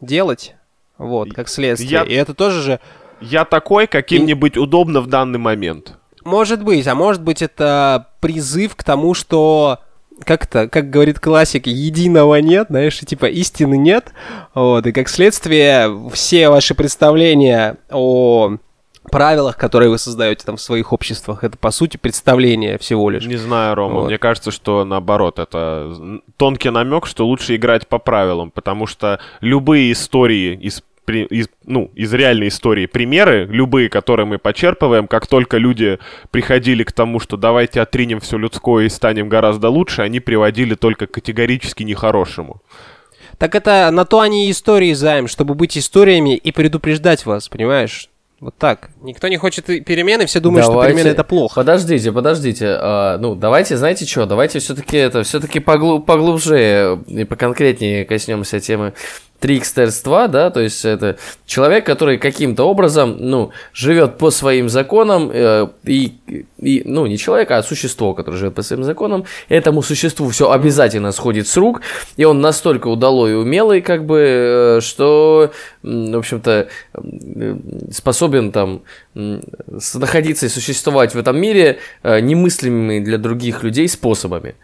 делать, 0.00 0.54
вот, 0.98 1.32
как 1.32 1.48
следствие. 1.48 1.90
Я- 1.90 2.02
И 2.04 2.12
это 2.12 2.34
тоже 2.34 2.60
же 2.62 2.80
Я 3.22 3.44
такой, 3.46 3.86
каким-нибудь 3.86 4.58
удобно 4.58 5.00
в 5.00 5.06
данный 5.06 5.38
момент. 5.38 5.94
Может 6.24 6.62
быть, 6.62 6.86
а 6.86 6.94
может 6.94 7.22
быть 7.22 7.40
это 7.40 8.08
призыв 8.20 8.76
к 8.76 8.84
тому, 8.84 9.14
что 9.14 9.78
как-то, 10.24 10.68
как 10.68 10.90
говорит 10.90 11.20
классик, 11.20 11.66
единого 11.66 12.36
нет, 12.36 12.68
знаешь, 12.70 13.00
и 13.02 13.06
типа 13.06 13.26
истины 13.26 13.76
нет. 13.76 14.12
Вот, 14.54 14.86
и 14.86 14.92
как 14.92 15.08
следствие 15.08 16.10
все 16.12 16.48
ваши 16.48 16.74
представления 16.74 17.76
о 17.90 18.56
правилах, 19.10 19.56
которые 19.56 19.88
вы 19.90 19.98
создаете 19.98 20.44
там 20.44 20.56
в 20.56 20.60
своих 20.60 20.92
обществах, 20.92 21.44
это 21.44 21.56
по 21.56 21.70
сути 21.70 21.96
представление 21.96 22.78
всего 22.78 23.08
лишь. 23.10 23.24
Не 23.24 23.36
знаю, 23.36 23.74
Рома, 23.74 24.00
Вот. 24.00 24.06
мне 24.06 24.18
кажется, 24.18 24.50
что 24.50 24.84
наоборот, 24.84 25.38
это 25.38 26.20
тонкий 26.36 26.70
намек, 26.70 27.06
что 27.06 27.26
лучше 27.26 27.56
играть 27.56 27.86
по 27.86 27.98
правилам, 27.98 28.50
потому 28.50 28.86
что 28.86 29.20
любые 29.40 29.92
истории 29.92 30.58
из 30.60 30.82
при, 31.06 31.24
из, 31.24 31.48
ну, 31.64 31.90
из 31.94 32.12
реальной 32.12 32.48
истории 32.48 32.84
примеры, 32.86 33.46
любые, 33.50 33.88
которые 33.88 34.26
мы 34.26 34.38
почерпываем, 34.38 35.06
как 35.06 35.26
только 35.26 35.56
люди 35.56 35.98
приходили 36.30 36.82
к 36.84 36.92
тому, 36.92 37.20
что 37.20 37.38
давайте 37.38 37.80
отринем 37.80 38.20
все 38.20 38.36
людское 38.36 38.84
и 38.84 38.88
станем 38.90 39.30
гораздо 39.30 39.70
лучше, 39.70 40.02
они 40.02 40.20
приводили 40.20 40.74
только 40.74 41.06
категорически 41.06 41.84
нехорошему. 41.84 42.60
Так 43.38 43.54
это 43.54 43.90
на 43.90 44.04
то 44.04 44.20
они 44.20 44.48
и 44.48 44.50
истории 44.50 44.92
займ, 44.92 45.28
чтобы 45.28 45.54
быть 45.54 45.78
историями 45.78 46.36
и 46.36 46.52
предупреждать 46.52 47.24
вас, 47.24 47.48
понимаешь? 47.48 48.10
Вот 48.38 48.54
так. 48.58 48.90
Никто 49.00 49.28
не 49.28 49.38
хочет 49.38 49.64
перемены, 49.64 50.26
все 50.26 50.40
думают, 50.40 50.66
Давайте- 50.66 50.90
что 50.90 50.94
перемены 50.94 51.12
это 51.12 51.24
плохо. 51.24 51.54
Подождите, 51.54 52.12
подождите. 52.12 52.66
а, 52.68 53.16
ну, 53.16 53.34
давайте, 53.34 53.78
знаете 53.78 54.04
что, 54.04 54.26
давайте 54.26 54.58
все-таки 54.58 54.98
это, 54.98 55.22
все-таки 55.22 55.58
поглубже 55.58 56.98
и 57.06 57.24
поконкретнее 57.24 58.04
коснемся 58.04 58.60
темы 58.60 58.92
трикстерства, 59.40 60.28
да, 60.28 60.50
то 60.50 60.60
есть 60.60 60.84
это 60.84 61.16
человек, 61.46 61.84
который 61.86 62.18
каким-то 62.18 62.64
образом, 62.64 63.16
ну, 63.18 63.50
живет 63.72 64.18
по 64.18 64.30
своим 64.30 64.68
законам, 64.68 65.30
э, 65.32 65.68
и, 65.84 66.14
и, 66.58 66.82
ну, 66.84 67.06
не 67.06 67.18
человек, 67.18 67.50
а 67.50 67.62
существо, 67.62 68.14
которое 68.14 68.36
живет 68.38 68.54
по 68.54 68.62
своим 68.62 68.84
законам, 68.84 69.24
этому 69.48 69.82
существу 69.82 70.28
все 70.30 70.50
обязательно 70.50 71.12
сходит 71.12 71.46
с 71.48 71.56
рук, 71.56 71.82
и 72.16 72.24
он 72.24 72.40
настолько 72.40 72.88
удалой 72.88 73.32
и 73.32 73.34
умелый, 73.34 73.80
как 73.82 74.04
бы, 74.06 74.18
э, 74.18 74.80
что, 74.80 75.50
в 75.82 76.16
общем-то, 76.16 76.68
м, 76.94 77.62
способен 77.92 78.52
там 78.52 78.82
с- 79.14 79.94
находиться 79.94 80.46
и 80.46 80.48
существовать 80.48 81.14
в 81.14 81.18
этом 81.18 81.38
мире 81.38 81.78
э, 82.02 82.20
немыслимыми 82.20 83.00
для 83.00 83.18
других 83.18 83.62
людей 83.62 83.88
способами. 83.88 84.54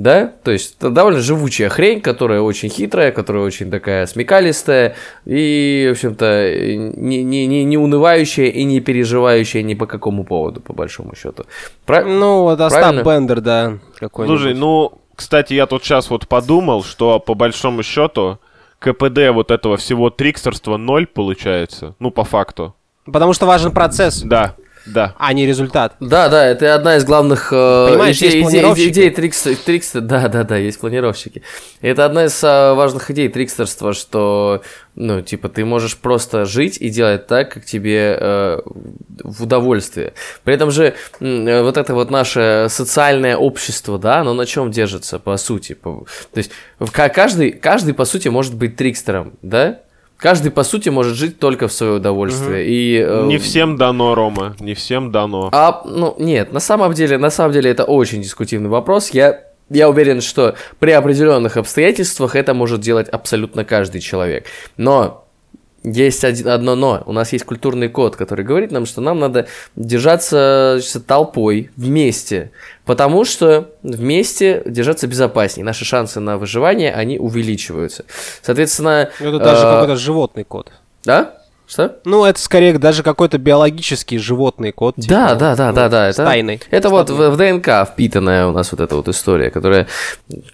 Да? 0.00 0.32
То 0.42 0.50
есть 0.50 0.76
это 0.78 0.88
довольно 0.90 1.20
живучая 1.20 1.68
хрень, 1.68 2.00
которая 2.00 2.40
очень 2.40 2.70
хитрая, 2.70 3.12
которая 3.12 3.44
очень 3.44 3.70
такая 3.70 4.06
смекалистая 4.06 4.96
и, 5.26 5.86
в 5.90 5.92
общем-то, 5.92 6.54
не, 6.96 7.22
не, 7.22 7.46
не, 7.46 7.64
не 7.64 7.76
унывающая 7.76 8.46
и 8.46 8.64
не 8.64 8.80
переживающая 8.80 9.62
ни 9.62 9.74
по 9.74 9.86
какому 9.86 10.24
поводу, 10.24 10.60
по 10.60 10.72
большому 10.72 11.14
счету. 11.14 11.44
Пра- 11.84 12.04
Ну, 12.04 12.42
вот 12.42 12.60
Остап 12.60 12.80
Правильно? 12.80 13.02
Бендер, 13.02 13.40
да, 13.42 13.78
какой-нибудь. 13.98 14.40
Слушай, 14.40 14.54
ну, 14.54 14.92
кстати, 15.14 15.52
я 15.52 15.66
тут 15.66 15.84
сейчас 15.84 16.08
вот 16.08 16.26
подумал, 16.26 16.82
что 16.82 17.18
по 17.20 17.34
большому 17.34 17.82
счету 17.82 18.38
КПД 18.78 19.28
вот 19.34 19.50
этого 19.50 19.76
всего 19.76 20.08
трикстерства 20.08 20.78
ноль 20.78 21.06
получается. 21.06 21.94
Ну, 21.98 22.10
по 22.10 22.24
факту. 22.24 22.74
Потому 23.04 23.34
что 23.34 23.44
важен 23.44 23.72
процесс, 23.72 24.22
Да, 24.22 24.54
да. 24.86 25.14
а 25.18 25.32
не 25.32 25.46
результат. 25.46 25.94
Да, 26.00 26.28
да, 26.28 26.46
это 26.46 26.74
одна 26.74 26.96
из 26.96 27.04
главных 27.04 27.52
э, 27.52 27.86
Понимаешь, 27.90 28.16
идей, 28.16 28.24
есть 28.26 28.36
идей- 28.36 28.42
планировщики. 28.42 28.88
идей 28.88 29.10
трикс, 29.10 29.46
трикс- 29.46 30.00
да, 30.00 30.28
да, 30.28 30.44
да, 30.44 30.56
есть 30.56 30.80
планировщики. 30.80 31.42
Это 31.80 32.04
одна 32.04 32.24
из 32.26 32.42
э, 32.42 32.74
важных 32.74 33.10
идей 33.10 33.28
трикстерства, 33.28 33.92
что, 33.92 34.62
ну, 34.94 35.22
типа, 35.22 35.48
ты 35.48 35.64
можешь 35.64 35.96
просто 35.96 36.44
жить 36.44 36.78
и 36.80 36.88
делать 36.90 37.26
так, 37.26 37.52
как 37.52 37.64
тебе 37.64 38.16
э, 38.18 38.60
в 39.24 39.42
удовольствие. 39.42 40.14
При 40.44 40.54
этом 40.54 40.70
же 40.70 40.94
э, 41.20 41.62
вот 41.62 41.76
это 41.76 41.94
вот 41.94 42.10
наше 42.10 42.66
социальное 42.68 43.36
общество, 43.36 43.98
да, 43.98 44.20
оно 44.20 44.34
на 44.34 44.46
чем 44.46 44.70
держится, 44.70 45.18
по 45.18 45.36
сути. 45.36 45.74
По- 45.74 46.06
то 46.32 46.38
есть 46.38 46.50
каждый, 46.92 47.52
каждый, 47.52 47.94
по 47.94 48.04
сути, 48.04 48.28
может 48.28 48.54
быть 48.54 48.76
трикстером, 48.76 49.34
да? 49.42 49.80
Каждый, 50.20 50.50
по 50.50 50.62
сути, 50.64 50.90
может 50.90 51.16
жить 51.16 51.38
только 51.38 51.66
в 51.66 51.72
свое 51.72 51.94
удовольствие. 51.94 52.66
И, 52.68 52.98
э, 52.98 53.24
Не 53.26 53.38
всем 53.38 53.76
дано, 53.76 54.14
Рома, 54.14 54.54
не 54.60 54.74
всем 54.74 55.10
дано. 55.10 55.48
а, 55.52 55.82
ну, 55.86 56.14
нет, 56.18 56.52
на 56.52 56.60
самом 56.60 56.92
деле, 56.92 57.16
на 57.18 57.30
самом 57.30 57.52
деле 57.52 57.70
это 57.70 57.84
очень 57.84 58.20
дискутивный 58.22 58.68
вопрос. 58.68 59.10
Я, 59.10 59.40
я 59.70 59.88
уверен, 59.88 60.20
что 60.20 60.54
при 60.78 60.90
определенных 60.90 61.56
обстоятельствах 61.56 62.36
это 62.36 62.52
может 62.52 62.80
делать 62.80 63.08
абсолютно 63.08 63.64
каждый 63.64 64.00
человек. 64.02 64.44
Но 64.76 65.26
есть 65.82 66.24
один, 66.24 66.48
одно 66.48 66.74
но. 66.74 67.02
У 67.06 67.12
нас 67.12 67.32
есть 67.32 67.44
культурный 67.44 67.88
код, 67.88 68.16
который 68.16 68.44
говорит 68.44 68.70
нам, 68.70 68.86
что 68.86 69.00
нам 69.00 69.18
надо 69.18 69.46
держаться 69.76 70.78
значит, 70.80 71.06
толпой 71.06 71.70
вместе. 71.76 72.50
Потому 72.84 73.24
что 73.24 73.70
вместе 73.82 74.62
держаться 74.66 75.06
безопаснее. 75.06 75.64
Наши 75.64 75.84
шансы 75.84 76.20
на 76.20 76.36
выживание, 76.36 76.92
они 76.92 77.18
увеличиваются. 77.18 78.04
Соответственно... 78.42 79.10
Это 79.18 79.38
даже 79.38 79.66
э, 79.66 79.70
какой-то 79.70 79.96
животный 79.96 80.44
код. 80.44 80.70
Да? 81.04 81.39
Что? 81.70 82.00
Ну, 82.04 82.24
это 82.24 82.40
скорее 82.40 82.76
даже 82.78 83.04
какой-то 83.04 83.38
биологический 83.38 84.18
животный 84.18 84.72
код. 84.72 84.96
типа, 84.96 85.08
Да, 85.08 85.34
да, 85.36 85.54
да, 85.54 85.68
ну, 85.68 85.74
да, 85.76 85.88
да. 85.88 86.12
с 86.12 86.16
тайной. 86.16 86.60
Это 86.70 86.88
вот 86.88 87.10
в, 87.10 87.30
в 87.30 87.36
ДНК 87.36 87.88
впитанная 87.88 88.48
у 88.48 88.52
нас 88.52 88.72
вот 88.72 88.80
эта 88.80 88.96
вот 88.96 89.06
история, 89.06 89.50
которая, 89.50 89.86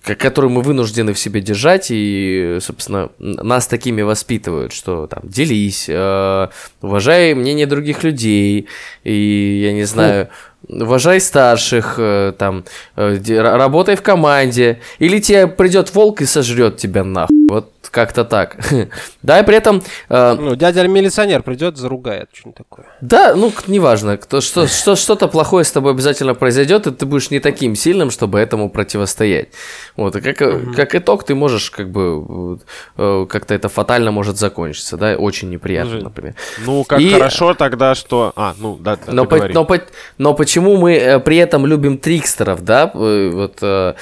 которую 0.04 0.50
мы 0.50 0.60
вынуждены 0.60 1.14
в 1.14 1.18
себе 1.18 1.40
держать, 1.40 1.86
и, 1.88 2.58
собственно, 2.60 3.08
нас 3.18 3.66
такими 3.66 4.02
воспитывают, 4.02 4.74
что 4.74 5.06
там 5.06 5.22
делись, 5.24 5.86
э, 5.88 6.48
уважай 6.82 7.32
мнение 7.32 7.66
других 7.66 8.04
людей, 8.04 8.68
и, 9.02 9.60
я 9.64 9.72
не 9.72 9.84
знаю, 9.84 10.28
уважай 10.68 11.20
старших, 11.20 11.94
э, 11.98 12.32
там, 12.38 12.64
э, 12.96 13.18
работай 13.40 13.96
в 13.96 14.02
команде, 14.02 14.80
или 14.98 15.18
тебе 15.20 15.46
придет 15.46 15.94
волк 15.94 16.20
и 16.22 16.26
сожрет 16.26 16.76
тебя 16.76 17.04
нахуй. 17.04 17.36
Вот 17.48 17.70
как-то 17.90 18.24
так. 18.24 18.56
Да, 19.22 19.40
и 19.40 19.44
при 19.44 19.56
этом 19.56 19.82
э, 20.08 20.36
Ну, 20.38 20.54
дядя 20.54 20.86
милиционер 20.86 21.42
придет, 21.42 21.76
заругает, 21.76 22.28
что-нибудь 22.32 22.56
такое. 22.58 22.86
да, 23.00 23.34
ну, 23.34 23.52
неважно, 23.66 24.16
кто, 24.16 24.40
что, 24.40 24.66
что, 24.68 24.94
что-то 24.94 25.26
плохое 25.28 25.64
с 25.64 25.72
тобой 25.72 25.92
обязательно 25.92 26.34
произойдет, 26.34 26.86
и 26.86 26.92
ты 26.92 27.06
будешь 27.06 27.30
не 27.30 27.40
таким 27.40 27.74
сильным, 27.74 28.10
чтобы 28.10 28.38
этому 28.38 28.70
противостоять. 28.70 29.48
Вот, 29.96 30.14
и 30.16 30.20
как, 30.20 30.42
э, 30.42 30.60
как 30.76 30.94
итог 30.94 31.24
ты 31.24 31.34
можешь, 31.34 31.70
как 31.70 31.90
бы, 31.90 32.58
э, 32.98 33.26
как-то 33.28 33.54
это 33.54 33.68
фатально 33.68 34.12
может 34.12 34.36
закончиться, 34.36 34.96
да, 34.96 35.16
очень 35.16 35.50
неприятно, 35.50 35.90
Слушай, 35.92 36.04
например. 36.04 36.34
Ну, 36.64 36.84
как 36.84 37.00
И- 37.00 37.10
хорошо 37.10 37.54
тогда, 37.54 37.94
что... 37.96 38.32
А, 38.36 38.54
ну, 38.58 38.76
да, 38.80 38.96
да, 38.96 39.12
Но, 39.12 39.24
по- 39.24 39.48
но, 39.48 39.64
по- 39.64 39.80
но 40.18 40.34
почему 40.34 40.55
мы 40.60 40.94
э, 40.94 41.18
при 41.20 41.36
этом 41.36 41.66
любим 41.66 41.98
трикстеров, 41.98 42.62
да, 42.64 42.90
э, 42.94 43.30
вот 43.34 43.58
э, 43.62 43.94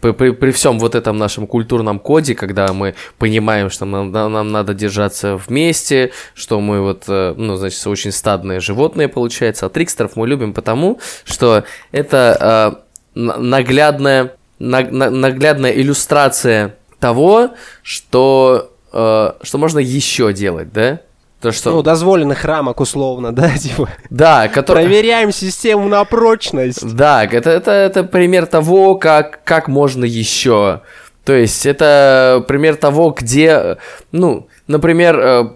при, 0.00 0.12
при- 0.12 0.30
при 0.30 0.50
всем 0.50 0.78
вот 0.78 0.94
этом 0.94 1.18
нашем 1.18 1.46
культурном 1.46 1.98
коде, 1.98 2.34
когда 2.34 2.72
мы 2.72 2.94
понимаем, 3.18 3.70
что 3.70 3.84
нам, 3.84 4.10
нам- 4.12 4.52
надо 4.52 4.74
держаться 4.74 5.36
вместе, 5.36 6.12
что 6.34 6.60
мы 6.60 6.80
вот, 6.80 7.04
ну, 7.08 7.56
значит, 7.56 7.86
очень 7.86 8.12
стадные 8.12 8.60
животные, 8.60 9.08
получается, 9.08 9.66
а 9.66 9.68
трикстеров 9.68 10.16
мы 10.16 10.26
любим 10.28 10.52
потому, 10.54 10.98
что 11.24 11.64
это 11.92 12.82
наглядная, 13.14 14.32
на- 14.58 14.82
на- 14.90 15.10
наглядная 15.10 15.72
иллюстрация 15.72 16.76
того, 16.98 17.50
что, 17.82 18.70
что 18.92 19.58
можно 19.58 19.78
еще 19.78 20.32
делать, 20.32 20.72
да? 20.72 21.00
То, 21.40 21.52
что... 21.52 21.70
Ну, 21.70 21.82
дозволенных 21.82 22.44
рамок 22.44 22.80
условно, 22.80 23.32
да, 23.34 23.56
типа. 23.56 23.88
да, 24.10 24.48
который... 24.48 24.84
Проверяем 24.84 25.32
систему 25.32 25.88
на 25.88 26.04
прочность. 26.04 26.94
Да, 26.94 27.24
это, 27.24 27.50
это, 27.50 27.70
это 27.70 28.04
пример 28.04 28.46
того, 28.46 28.96
как, 28.96 29.42
как 29.44 29.68
можно 29.68 30.04
еще. 30.04 30.82
То 31.24 31.32
есть 31.32 31.64
это 31.64 32.44
пример 32.46 32.76
того, 32.76 33.10
где, 33.10 33.78
ну, 34.12 34.48
например, 34.66 35.18
э, 35.18 35.50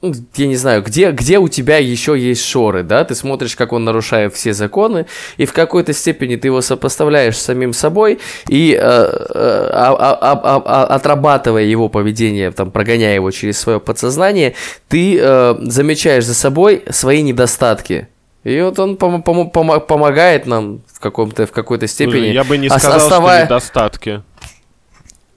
я 0.00 0.46
не 0.46 0.54
знаю, 0.56 0.82
где, 0.82 1.10
где 1.10 1.38
у 1.38 1.48
тебя 1.48 1.78
еще 1.78 2.16
есть 2.18 2.44
шоры, 2.44 2.82
да, 2.84 3.04
ты 3.04 3.14
смотришь, 3.16 3.56
как 3.56 3.72
он 3.72 3.84
нарушает 3.84 4.32
все 4.34 4.52
законы, 4.52 5.06
и 5.38 5.44
в 5.44 5.52
какой-то 5.52 5.92
степени 5.92 6.36
ты 6.36 6.48
его 6.48 6.60
сопоставляешь 6.60 7.36
с 7.36 7.42
самим 7.42 7.72
собой, 7.72 8.20
и 8.48 8.72
э, 8.74 8.78
э, 8.80 9.70
а- 9.72 9.96
а- 9.98 10.18
а- 10.20 10.62
а- 10.64 10.84
отрабатывая 10.94 11.64
его 11.64 11.88
поведение, 11.88 12.52
там, 12.52 12.70
прогоняя 12.70 13.14
его 13.16 13.30
через 13.32 13.58
свое 13.58 13.80
подсознание, 13.80 14.54
ты 14.88 15.18
э, 15.20 15.54
замечаешь 15.62 16.24
за 16.26 16.34
собой 16.34 16.84
свои 16.90 17.22
недостатки. 17.22 18.06
И 18.44 18.60
вот 18.62 18.78
он 18.78 18.94
пом- 18.94 19.22
пом- 19.24 19.50
помо- 19.52 19.80
помогает 19.80 20.46
нам 20.46 20.82
в, 20.92 21.00
каком-то, 21.00 21.44
в 21.46 21.50
какой-то 21.50 21.88
Слушай, 21.88 22.08
степени. 22.10 22.26
я 22.28 22.44
бы 22.44 22.56
не 22.56 22.68
сказал, 22.70 22.98
оставая- 22.98 23.44
что 23.46 23.54
недостатки. 23.54 24.22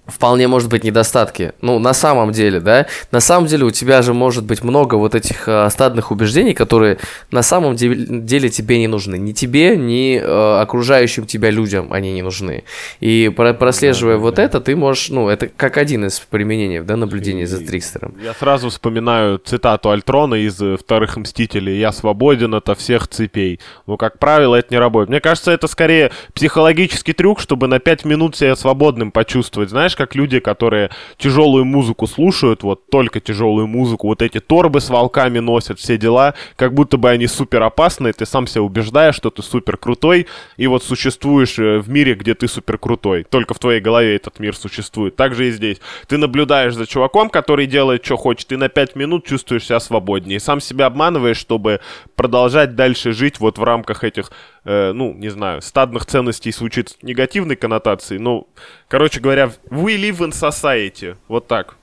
Вполне 0.07 0.47
может 0.47 0.67
быть 0.69 0.83
недостатки. 0.83 1.53
Ну, 1.61 1.77
на 1.79 1.93
самом 1.93 2.31
деле, 2.31 2.59
да. 2.59 2.87
На 3.11 3.19
самом 3.19 3.47
деле 3.47 3.65
у 3.65 3.71
тебя 3.71 4.01
же 4.01 4.13
может 4.13 4.43
быть 4.43 4.63
много 4.63 4.95
вот 4.95 5.13
этих 5.15 5.47
э, 5.47 5.69
стадных 5.69 6.11
убеждений, 6.11 6.53
которые 6.53 6.97
на 7.29 7.43
самом 7.43 7.75
де- 7.75 7.93
деле 7.95 8.49
тебе 8.49 8.79
не 8.79 8.87
нужны. 8.87 9.17
Ни 9.17 9.31
тебе, 9.31 9.77
ни 9.77 10.17
э, 10.19 10.59
окружающим 10.61 11.25
тебя 11.27 11.51
людям 11.51 11.93
они 11.93 12.13
не 12.13 12.23
нужны. 12.23 12.63
И 12.99 13.31
про- 13.35 13.53
прослеживая 13.53 14.17
вот 14.17 14.39
это, 14.39 14.59
ты 14.59 14.75
можешь, 14.75 15.09
ну, 15.09 15.29
это 15.29 15.47
как 15.47 15.77
один 15.77 16.05
из 16.05 16.19
применений, 16.19 16.81
да, 16.81 16.95
наблюдения 16.97 17.45
за 17.45 17.63
Трикстером. 17.63 18.15
Я 18.23 18.33
сразу 18.33 18.69
вспоминаю 18.69 19.37
цитату 19.37 19.91
Альтрона 19.91 20.35
из 20.35 20.59
э, 20.61 20.77
«Вторых 20.77 21.15
Мстителей». 21.15 21.79
«Я 21.79 21.91
свободен 21.91 22.55
ото 22.55 22.73
всех 22.73 23.07
цепей». 23.07 23.59
Ну, 23.85 23.97
как 23.97 24.17
правило, 24.17 24.55
это 24.55 24.73
не 24.73 24.79
работает. 24.79 25.09
Мне 25.09 25.21
кажется, 25.21 25.51
это 25.51 25.67
скорее 25.67 26.11
психологический 26.33 27.13
трюк, 27.13 27.39
чтобы 27.39 27.67
на 27.67 27.79
пять 27.79 28.03
минут 28.03 28.35
себя 28.35 28.55
свободным 28.55 29.11
почувствовать. 29.11 29.69
Знаешь, 29.69 29.90
знаешь, 29.91 29.95
как 29.95 30.15
люди, 30.15 30.39
которые 30.39 30.89
тяжелую 31.17 31.65
музыку 31.65 32.07
слушают, 32.07 32.63
вот 32.63 32.89
только 32.89 33.19
тяжелую 33.19 33.67
музыку, 33.67 34.07
вот 34.07 34.21
эти 34.21 34.39
торбы 34.39 34.79
с 34.79 34.89
волками 34.89 35.39
носят, 35.39 35.79
все 35.79 35.97
дела, 35.97 36.33
как 36.55 36.73
будто 36.73 36.97
бы 36.97 37.09
они 37.09 37.27
супер 37.27 37.63
опасные, 37.63 38.13
ты 38.13 38.25
сам 38.25 38.47
себя 38.47 38.61
убеждаешь, 38.61 39.15
что 39.15 39.29
ты 39.29 39.41
супер 39.41 39.77
крутой, 39.77 40.27
и 40.57 40.67
вот 40.67 40.83
существуешь 40.83 41.59
э, 41.59 41.79
в 41.79 41.89
мире, 41.89 42.15
где 42.15 42.33
ты 42.33 42.47
супер 42.47 42.77
крутой. 42.77 43.25
Только 43.29 43.53
в 43.53 43.59
твоей 43.59 43.81
голове 43.81 44.15
этот 44.15 44.39
мир 44.39 44.55
существует. 44.55 45.15
Так 45.15 45.35
же 45.35 45.47
и 45.47 45.51
здесь. 45.51 45.77
Ты 46.07 46.17
наблюдаешь 46.17 46.73
за 46.73 46.85
чуваком, 46.85 47.29
который 47.29 47.67
делает, 47.67 48.05
что 48.05 48.17
хочет, 48.17 48.51
и 48.51 48.55
на 48.55 48.69
5 48.69 48.95
минут 48.95 49.25
чувствуешь 49.25 49.65
себя 49.65 49.79
свободнее. 49.79 50.39
Сам 50.39 50.61
себя 50.61 50.85
обманываешь, 50.85 51.37
чтобы 51.37 51.79
продолжать 52.15 52.75
дальше 52.75 53.11
жить 53.11 53.39
вот 53.39 53.57
в 53.57 53.63
рамках 53.63 54.03
этих, 54.03 54.31
э, 54.65 54.91
ну, 54.91 55.13
не 55.13 55.29
знаю, 55.29 55.61
стадных 55.61 56.05
ценностей 56.05 56.51
звучит 56.51 56.97
негативной 57.01 57.55
коннотации, 57.55 58.17
но, 58.17 58.47
короче 58.87 59.19
говоря, 59.19 59.51
we 59.69 59.97
live 59.97 60.19
in 60.19 60.31
society. 60.31 61.15
Вот 61.27 61.47
так. 61.47 61.75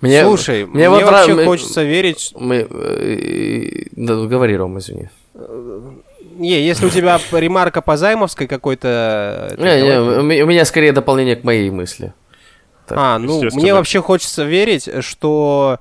Мне, 0.00 0.24
Слушай, 0.24 0.66
мне, 0.66 0.88
мне 0.88 1.04
вот 1.04 1.04
вообще 1.04 1.34
нрав... 1.34 1.46
хочется 1.46 1.82
верить... 1.82 2.32
Мы... 2.38 2.66
Э, 2.68 3.84
да, 3.92 4.14
говори, 4.26 4.56
Ром, 4.56 4.78
извини. 4.78 5.08
Не, 6.36 6.60
если 6.60 6.86
у 6.86 6.90
тебя 6.90 7.20
ремарка 7.32 7.82
по 7.82 7.96
Займовской 7.96 8.46
какой-то... 8.46 9.54
Не, 9.58 9.82
не, 9.82 10.42
у 10.42 10.46
меня 10.46 10.64
скорее 10.64 10.92
дополнение 10.92 11.36
к 11.36 11.44
моей 11.44 11.70
мысли. 11.70 12.12
Так, 12.86 12.98
а, 12.98 13.18
ну, 13.18 13.42
мне 13.52 13.72
вообще 13.72 14.02
хочется 14.02 14.42
верить, 14.42 14.88
что 15.00 15.78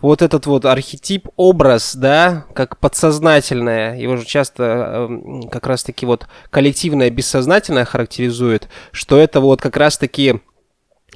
вот 0.00 0.22
этот 0.22 0.46
вот 0.46 0.64
архетип, 0.64 1.28
образ, 1.36 1.96
да, 1.96 2.46
как 2.54 2.78
подсознательное, 2.78 3.96
его 3.96 4.16
же 4.16 4.24
часто 4.24 5.08
э, 5.10 5.48
как 5.50 5.66
раз-таки 5.66 6.06
вот 6.06 6.26
коллективное 6.50 7.10
бессознательное 7.10 7.84
характеризует, 7.84 8.68
что 8.92 9.18
это 9.18 9.40
вот 9.40 9.60
как 9.60 9.76
раз-таки 9.76 10.40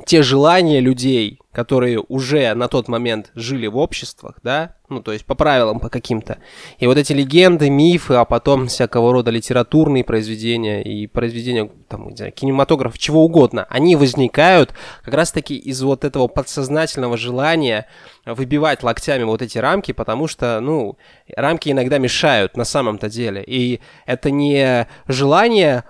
те 0.06 0.22
желания 0.22 0.80
людей, 0.80 1.38
которые 1.52 2.00
уже 2.00 2.54
на 2.54 2.68
тот 2.68 2.88
момент 2.88 3.30
жили 3.34 3.66
в 3.66 3.76
обществах, 3.76 4.36
да, 4.42 4.76
ну, 4.88 5.02
то 5.02 5.12
есть 5.12 5.26
по 5.26 5.34
правилам, 5.34 5.80
по 5.80 5.90
каким-то. 5.90 6.38
И 6.78 6.86
вот 6.86 6.96
эти 6.96 7.12
легенды, 7.12 7.68
мифы, 7.68 8.14
а 8.14 8.24
потом 8.24 8.68
всякого 8.68 9.12
рода 9.12 9.30
литературные 9.30 10.02
произведения 10.02 10.82
и 10.82 11.06
произведения, 11.06 11.70
там, 11.88 12.08
не 12.08 12.16
знаю, 12.16 12.32
кинематограф, 12.32 12.98
чего 12.98 13.22
угодно, 13.22 13.66
они 13.68 13.94
возникают 13.94 14.72
как 15.04 15.12
раз-таки 15.12 15.56
из 15.56 15.82
вот 15.82 16.04
этого 16.04 16.26
подсознательного 16.26 17.18
желания 17.18 17.86
выбивать 18.24 18.82
локтями 18.82 19.24
вот 19.24 19.42
эти 19.42 19.58
рамки, 19.58 19.92
потому 19.92 20.26
что, 20.26 20.58
ну, 20.60 20.96
рамки 21.36 21.68
иногда 21.68 21.98
мешают 21.98 22.56
на 22.56 22.64
самом-то 22.64 23.10
деле. 23.10 23.44
И 23.46 23.80
это 24.06 24.30
не 24.30 24.88
желание 25.06 25.84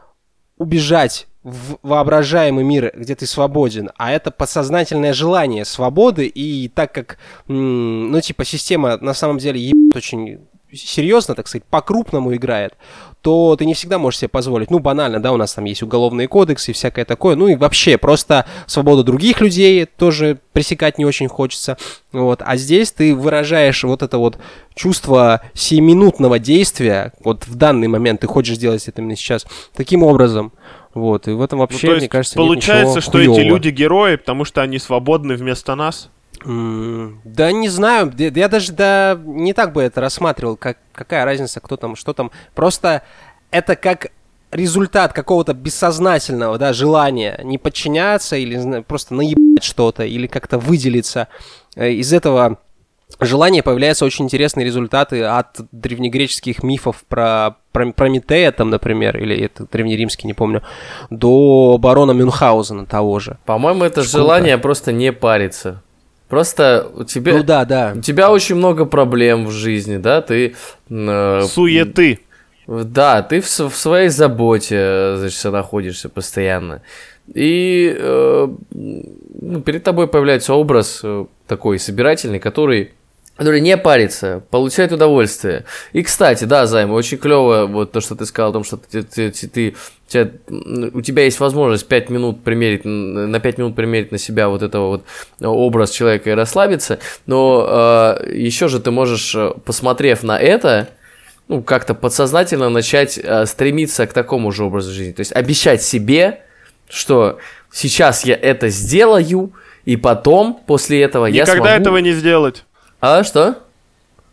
убежать 0.56 1.28
воображаемый 1.42 2.64
мир, 2.64 2.92
где 2.94 3.14
ты 3.14 3.26
свободен, 3.26 3.90
а 3.96 4.12
это 4.12 4.30
подсознательное 4.30 5.12
желание 5.12 5.64
свободы, 5.64 6.26
и 6.26 6.68
так 6.68 6.92
как, 6.92 7.18
ну, 7.48 8.20
типа, 8.20 8.44
система 8.44 8.96
на 8.98 9.14
самом 9.14 9.38
деле 9.38 9.60
ебет 9.60 9.96
очень 9.96 10.40
серьезно, 10.72 11.34
так 11.34 11.48
сказать, 11.48 11.64
по-крупному 11.64 12.34
играет, 12.34 12.74
то 13.20 13.54
ты 13.56 13.66
не 13.66 13.74
всегда 13.74 13.98
можешь 13.98 14.20
себе 14.20 14.28
позволить. 14.28 14.70
Ну, 14.70 14.78
банально, 14.78 15.20
да, 15.20 15.32
у 15.32 15.36
нас 15.36 15.54
там 15.54 15.64
есть 15.64 15.82
уголовные 15.82 16.28
кодексы 16.28 16.70
и 16.70 16.74
всякое 16.74 17.04
такое. 17.04 17.36
Ну 17.36 17.48
и 17.48 17.54
вообще, 17.54 17.98
просто 17.98 18.46
свободу 18.66 19.04
других 19.04 19.40
людей 19.40 19.84
тоже 19.84 20.38
пресекать 20.52 20.98
не 20.98 21.04
очень 21.04 21.28
хочется. 21.28 21.76
Вот. 22.10 22.42
А 22.44 22.56
здесь 22.56 22.90
ты 22.90 23.14
выражаешь 23.14 23.84
вот 23.84 24.02
это 24.02 24.18
вот 24.18 24.38
чувство 24.74 25.42
сиюминутного 25.54 26.38
действия, 26.38 27.12
вот 27.22 27.46
в 27.46 27.54
данный 27.54 27.88
момент 27.88 28.22
ты 28.22 28.26
хочешь 28.26 28.56
сделать 28.56 28.88
это 28.88 29.02
именно 29.02 29.16
сейчас, 29.16 29.46
таким 29.74 30.02
образом. 30.02 30.52
Вот, 30.94 31.26
и 31.26 31.32
в 31.32 31.40
этом 31.40 31.60
вообще, 31.60 31.90
ну, 31.90 31.96
мне 31.96 32.08
кажется, 32.08 32.36
Получается, 32.36 33.00
что 33.00 33.12
хуёвого. 33.12 33.38
эти 33.38 33.46
люди 33.46 33.68
герои, 33.70 34.16
потому 34.16 34.44
что 34.44 34.60
они 34.60 34.78
свободны 34.78 35.34
вместо 35.36 35.74
нас? 35.74 36.10
Mm, 36.44 37.18
да 37.24 37.52
не 37.52 37.68
знаю, 37.68 38.12
я 38.16 38.48
даже 38.48 38.72
да, 38.72 39.18
не 39.24 39.54
так 39.54 39.72
бы 39.72 39.82
это 39.82 40.00
рассматривал, 40.00 40.56
как, 40.56 40.78
какая 40.92 41.24
разница, 41.24 41.60
кто 41.60 41.76
там, 41.76 41.96
что 41.96 42.12
там. 42.12 42.30
Просто 42.54 43.02
это 43.50 43.76
как 43.76 44.08
результат 44.50 45.12
какого-то 45.12 45.54
бессознательного 45.54 46.58
да, 46.58 46.72
желания 46.72 47.40
не 47.42 47.58
подчиняться 47.58 48.36
или 48.36 48.82
просто 48.82 49.14
наебать 49.14 49.64
что-то, 49.64 50.04
или 50.04 50.26
как-то 50.26 50.58
выделиться. 50.58 51.28
Э, 51.74 51.90
из 51.90 52.12
этого 52.12 52.58
желания 53.20 53.62
появляются 53.62 54.04
очень 54.04 54.24
интересные 54.24 54.64
результаты 54.64 55.22
от 55.22 55.60
древнегреческих 55.72 56.62
мифов 56.62 57.04
про, 57.08 57.56
про 57.72 57.92
Прометея, 57.92 58.52
там, 58.52 58.70
например, 58.70 59.18
или 59.18 59.36
это 59.36 59.66
древнеримский, 59.70 60.26
не 60.26 60.34
помню, 60.34 60.62
до 61.10 61.78
барона 61.78 62.12
Мюнхгаузена 62.12 62.86
того 62.86 63.18
же. 63.18 63.38
По-моему, 63.44 63.84
это 63.84 64.02
Шкурка. 64.02 64.18
желание 64.18 64.58
просто 64.58 64.92
не 64.92 65.12
париться. 65.12 65.82
Просто 66.28 66.88
у 66.94 67.04
тебя, 67.04 67.34
ну, 67.34 67.42
да, 67.42 67.64
да. 67.66 67.92
у 67.94 68.00
тебя 68.00 68.30
очень 68.30 68.54
много 68.54 68.86
проблем 68.86 69.46
в 69.46 69.50
жизни, 69.50 69.98
да, 69.98 70.22
ты... 70.22 70.54
Э, 70.88 71.42
Суеты. 71.42 72.20
Да, 72.66 73.22
ты 73.22 73.40
в, 73.40 73.46
в 73.46 73.76
своей 73.76 74.08
заботе, 74.08 75.16
значит, 75.16 75.44
находишься 75.52 76.08
постоянно. 76.08 76.80
И 77.34 77.94
э, 77.98 78.48
ну, 78.70 79.60
перед 79.60 79.84
тобой 79.84 80.08
появляется 80.08 80.54
образ 80.54 81.00
э, 81.02 81.26
такой 81.46 81.78
собирательный, 81.78 82.38
который 82.38 82.92
который 83.36 83.60
не 83.60 83.76
парится, 83.76 84.42
получает 84.50 84.92
удовольствие. 84.92 85.64
И, 85.92 86.02
кстати, 86.02 86.44
да, 86.44 86.66
Займ, 86.66 86.92
очень 86.92 87.18
клево 87.18 87.66
вот 87.66 87.92
то, 87.92 88.00
что 88.00 88.14
ты 88.14 88.26
сказал 88.26 88.50
о 88.50 88.52
том, 88.52 88.64
что 88.64 88.76
ты, 88.76 89.02
ты, 89.02 89.30
ты, 89.30 89.74
ты, 90.08 90.32
у 90.92 91.00
тебя 91.00 91.24
есть 91.24 91.40
возможность 91.40 91.88
5 91.88 92.10
минут 92.10 92.44
примерить, 92.44 92.84
на 92.84 93.40
5 93.40 93.58
минут 93.58 93.74
примерить 93.74 94.12
на 94.12 94.18
себя 94.18 94.48
вот 94.48 94.62
этого 94.62 94.88
вот 94.88 95.04
образ 95.40 95.90
человека 95.90 96.30
и 96.30 96.34
расслабиться, 96.34 96.98
но 97.26 98.18
э, 98.20 98.32
еще 98.34 98.68
же 98.68 98.80
ты 98.80 98.90
можешь, 98.90 99.34
э, 99.34 99.52
посмотрев 99.64 100.22
на 100.22 100.38
это, 100.38 100.90
ну, 101.48 101.62
как-то 101.62 101.94
подсознательно 101.94 102.68
начать 102.68 103.18
э, 103.18 103.46
стремиться 103.46 104.06
к 104.06 104.12
такому 104.12 104.52
же 104.52 104.64
образу 104.64 104.92
жизни. 104.92 105.12
То 105.12 105.20
есть 105.20 105.32
обещать 105.32 105.82
себе, 105.82 106.42
что 106.88 107.38
сейчас 107.72 108.26
я 108.26 108.34
это 108.36 108.68
сделаю, 108.68 109.52
и 109.84 109.96
потом, 109.96 110.60
после 110.66 111.02
этого 111.02 111.26
Никогда 111.26 111.52
я 111.52 111.56
смогу... 111.56 111.68
этого 111.68 111.96
не 111.98 112.12
сделать. 112.12 112.64
А 113.02 113.24
что? 113.24 113.58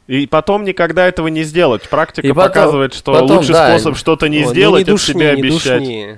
И 0.05 0.27
потом 0.27 0.63
никогда 0.63 1.08
этого 1.08 1.27
не 1.27 1.43
сделать. 1.43 1.89
Практика 1.89 2.25
и 2.25 2.32
потом, 2.32 2.47
показывает, 2.47 2.93
что 2.93 3.13
потом, 3.13 3.38
лучший 3.38 3.53
да, 3.53 3.67
способ 3.67 3.97
что-то 3.97 4.29
не 4.29 4.43
О, 4.43 4.47
сделать, 4.47 4.86
не, 4.86 4.91
не 4.91 4.91
душни, 4.91 5.12
это 5.12 5.19
себе 5.19 5.29
обещать. 5.32 5.79
Душни. 5.79 6.15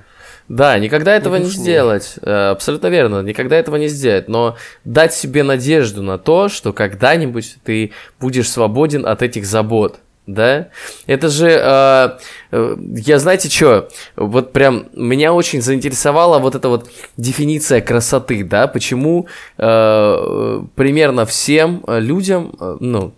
Да, 0.48 0.78
никогда 0.78 1.14
этого 1.14 1.36
не, 1.36 1.44
не 1.44 1.50
сделать. 1.50 2.14
Э, 2.20 2.50
абсолютно 2.50 2.88
верно, 2.88 3.22
никогда 3.22 3.56
этого 3.56 3.76
не 3.76 3.88
сделать. 3.88 4.28
Но 4.28 4.56
дать 4.84 5.14
себе 5.14 5.42
надежду 5.44 6.02
на 6.02 6.18
то, 6.18 6.50
что 6.50 6.74
когда-нибудь 6.74 7.56
ты 7.64 7.92
будешь 8.20 8.50
свободен 8.50 9.06
от 9.06 9.22
этих 9.22 9.46
забот 9.46 10.00
да? 10.26 10.68
Это 11.06 11.28
же, 11.28 11.48
э, 11.48 12.08
э, 12.52 12.76
я 12.96 13.18
знаете 13.18 13.48
что, 13.48 13.88
вот 14.16 14.52
прям 14.52 14.86
меня 14.94 15.32
очень 15.32 15.62
заинтересовала 15.62 16.38
вот 16.38 16.54
эта 16.54 16.68
вот 16.68 16.88
дефиниция 17.16 17.80
красоты, 17.80 18.44
да? 18.44 18.66
Почему 18.66 19.26
э, 19.58 20.62
примерно 20.74 21.26
всем 21.26 21.84
людям, 21.88 22.54
э, 22.60 22.76
ну, 22.80 23.14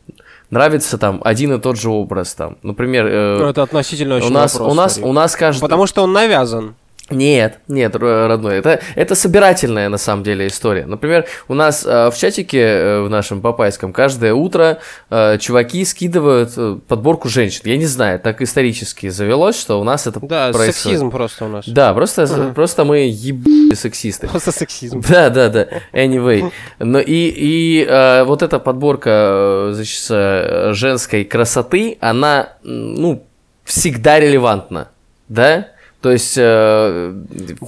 нравится 0.51 0.99
там 0.99 1.21
один 1.25 1.53
и 1.53 1.59
тот 1.61 1.79
же 1.79 1.90
образ 1.90 2.35
там, 2.35 2.57
например. 2.62 3.07
Э, 3.07 3.51
это 3.51 3.62
относительно 3.62 4.17
очень 4.17 4.29
у 4.29 4.31
нас, 4.31 4.55
вопрос, 4.55 4.73
у 4.73 4.75
нас, 4.75 4.99
у 5.03 5.12
нас 5.12 5.37
каждый. 5.37 5.61
Потому 5.61 5.87
что 5.87 6.03
он 6.03 6.12
навязан. 6.12 6.75
Нет, 7.11 7.59
нет, 7.69 7.95
родной, 7.97 8.57
это, 8.57 8.81
это 8.95 9.14
собирательная 9.14 9.90
на 9.90 9.99
самом 9.99 10.23
деле 10.23 10.47
история. 10.47 10.87
Например, 10.87 11.27
у 11.49 11.55
нас 11.55 11.85
э, 11.85 12.11
в 12.11 12.17
чатике 12.17 12.61
э, 12.61 13.01
в 13.03 13.11
нашем 13.11 13.43
папайском 13.43 13.93
каждое 13.93 14.33
утро 14.33 14.79
э, 15.11 15.37
чуваки 15.38 15.85
скидывают 15.85 16.55
э, 16.57 16.79
подборку 16.88 17.29
женщин. 17.29 17.61
Я 17.64 17.77
не 17.77 17.85
знаю, 17.85 18.21
так 18.21 18.40
исторически 18.40 19.11
завелось, 19.11 19.61
что 19.61 19.79
у 19.79 19.85
нас 19.85 20.07
это 20.07 20.19
Да, 20.21 20.51
происходит. 20.51 20.75
сексизм 20.77 21.11
просто 21.11 21.45
у 21.45 21.49
нас. 21.49 21.69
Да, 21.69 21.93
просто, 21.93 22.23
uh-huh. 22.23 22.55
просто 22.55 22.85
мы 22.85 23.01
ебали 23.12 23.75
сексисты. 23.75 24.27
Просто 24.27 24.53
сексизм. 24.53 25.03
Да, 25.14 25.29
да, 25.29 25.51
да. 25.51 25.69
Anyway. 25.93 26.51
Но 26.79 26.99
и, 26.99 27.29
и 27.29 27.87
э, 27.87 28.25
вот 28.25 28.43
эта 28.43 28.59
подборка, 28.59 29.11
э, 29.11 29.73
значит, 29.75 30.07
э, 30.09 30.71
женской 30.73 31.25
красоты, 31.25 31.99
она, 32.01 32.55
ну, 32.62 33.27
всегда 33.64 34.19
релевантна, 34.19 34.88
да? 35.29 35.69
То 36.05 36.12
есть... 36.12 36.35
Э, 36.37 37.14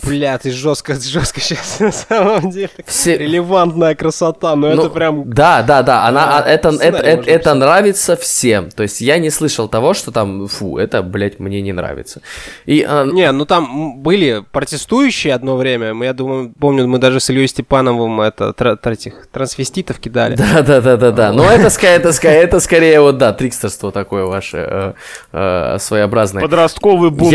Бля, 0.05 0.37
ты 0.37 0.51
жестко, 0.51 0.95
жестко 1.01 1.41
сейчас 1.41 1.81
на 1.81 1.91
самом 1.91 2.51
деле. 2.51 2.69
Все... 2.85 3.17
Релевантная 3.17 3.95
красота, 3.95 4.55
но 4.57 4.75
ну, 4.75 4.83
это 4.83 4.91
прям... 4.91 5.31
Да, 5.31 5.63
да, 5.63 5.83
да, 5.83 6.05
она, 6.05 6.41
а, 6.41 6.43
это, 6.43 6.69
это, 6.69 6.99
это, 6.99 7.31
это 7.31 7.55
нравится 7.55 8.15
всем. 8.15 8.71
То 8.71 8.83
есть 8.83 9.01
я 9.01 9.17
не 9.17 9.31
слышал 9.31 9.69
того, 9.69 9.95
что 9.95 10.13
там, 10.13 10.49
фу, 10.49 10.77
это, 10.77 11.03
блядь, 11.03 11.41
мне 11.41 11.63
не 11.63 11.73
нравится. 11.73 12.21
И, 12.67 12.85
а... 12.87 13.07
Не, 13.07 13.33
ну 13.33 13.47
там 13.47 14.03
были 14.03 14.45
протестующие 14.53 15.33
одно 15.33 15.57
время. 15.57 15.95
Мы, 15.95 16.05
я 16.05 16.13
думаю, 16.13 16.53
помню, 16.61 16.87
мы 16.87 16.99
даже 16.99 17.21
с 17.21 17.31
Ильей 17.31 17.49
Степановым 17.49 18.21
это, 18.21 18.53
тр, 18.53 18.79
этих 18.85 19.29
трансвеститов 19.33 19.99
кидали. 19.99 20.37
Да, 20.57 20.61
да, 20.61 20.81
да, 20.83 20.97
да, 20.99 21.11
да. 21.11 21.33
Но 21.33 21.51
это, 21.51 21.69
это, 21.87 22.11
это 22.29 22.61
скорее 22.61 23.01
вот, 23.01 23.17
да, 23.17 23.33
трикстерство 23.33 23.91
такое 23.91 24.27
ваше 24.27 24.59
э, 24.59 24.93
э, 25.33 25.79
своеобразное. 25.79 26.43
Подростковый 26.43 27.11
бунт. 27.11 27.33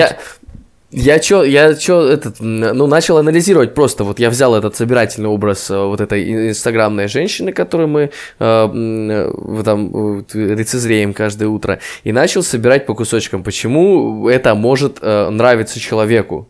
Я, 0.94 1.20
чё, 1.20 1.44
я 1.44 1.74
чё, 1.74 2.02
этот, 2.02 2.42
ну, 2.42 2.86
начал 2.86 3.18
анализировать 3.18 3.74
просто, 3.74 4.04
вот 4.04 4.20
я 4.20 4.30
взял 4.30 4.54
этот 4.56 4.76
собирательный 4.76 5.30
образ 5.30 5.72
э, 5.72 5.78
вот 5.78 6.02
этой 6.02 6.50
инстаграмной 6.50 7.08
женщины, 7.08 7.54
которую 7.54 7.88
мы 7.88 8.02
э, 8.02 8.10
э, 8.40 9.62
там 9.64 10.26
рецезреем 10.34 11.14
каждое 11.14 11.48
утро, 11.48 11.80
и 12.04 12.12
начал 12.12 12.44
собирать 12.44 12.86
по 12.86 12.94
кусочкам, 12.94 13.42
почему 13.42 14.28
это 14.28 14.54
может 14.54 14.98
э, 15.02 15.30
нравиться 15.30 15.80
человеку. 15.80 16.50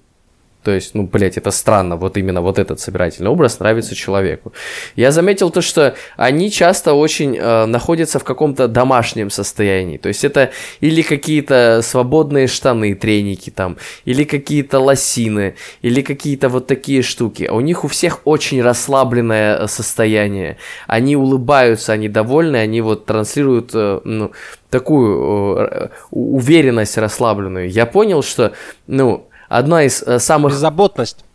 То 0.64 0.72
есть, 0.72 0.94
ну, 0.94 1.04
блядь, 1.04 1.38
это 1.38 1.52
странно, 1.52 1.96
вот 1.96 2.18
именно 2.18 2.42
вот 2.42 2.60
этот 2.60 2.80
собирательный 2.80 3.30
образ 3.30 3.60
нравится 3.60 3.96
человеку. 3.96 4.54
Я 4.96 5.12
заметил 5.12 5.50
то, 5.50 5.62
что 5.62 5.96
они 6.18 6.52
часто 6.52 6.94
очень 6.94 7.36
э, 7.38 7.66
находятся 7.66 8.20
в 8.20 8.24
каком-то 8.24 8.68
домашнем 8.68 9.30
состоянии. 9.32 9.98
То 9.98 10.10
есть 10.10 10.24
это 10.24 10.52
или 10.80 11.02
какие-то 11.02 11.82
свободные 11.84 12.48
штаны, 12.48 12.94
треники 12.94 13.50
там, 13.50 13.78
или 14.06 14.24
какие-то 14.24 14.80
лосины, 14.80 15.56
или 15.82 16.02
какие-то 16.02 16.50
вот 16.50 16.68
такие 16.68 17.02
штуки. 17.02 17.44
А 17.44 17.54
у 17.54 17.62
них 17.62 17.84
у 17.84 17.88
всех 17.88 18.22
очень 18.26 18.62
расслабленное 18.62 19.58
э, 19.58 19.68
состояние. 19.68 20.58
Они 20.86 21.16
улыбаются, 21.16 21.94
они 21.94 22.08
довольны, 22.08 22.58
они 22.58 22.82
вот 22.82 23.06
транслируют, 23.06 23.72
э, 23.74 24.00
ну, 24.04 24.32
такую 24.70 25.58
э, 25.58 25.90
уверенность 26.12 26.98
расслабленную. 26.98 27.70
Я 27.70 27.86
понял, 27.86 28.24
что, 28.24 28.54
ну, 28.88 29.28
одна 29.52 29.84
из 29.84 30.02
э, 30.02 30.20
самых... 30.20 30.54
Беззаботность. 30.54 31.26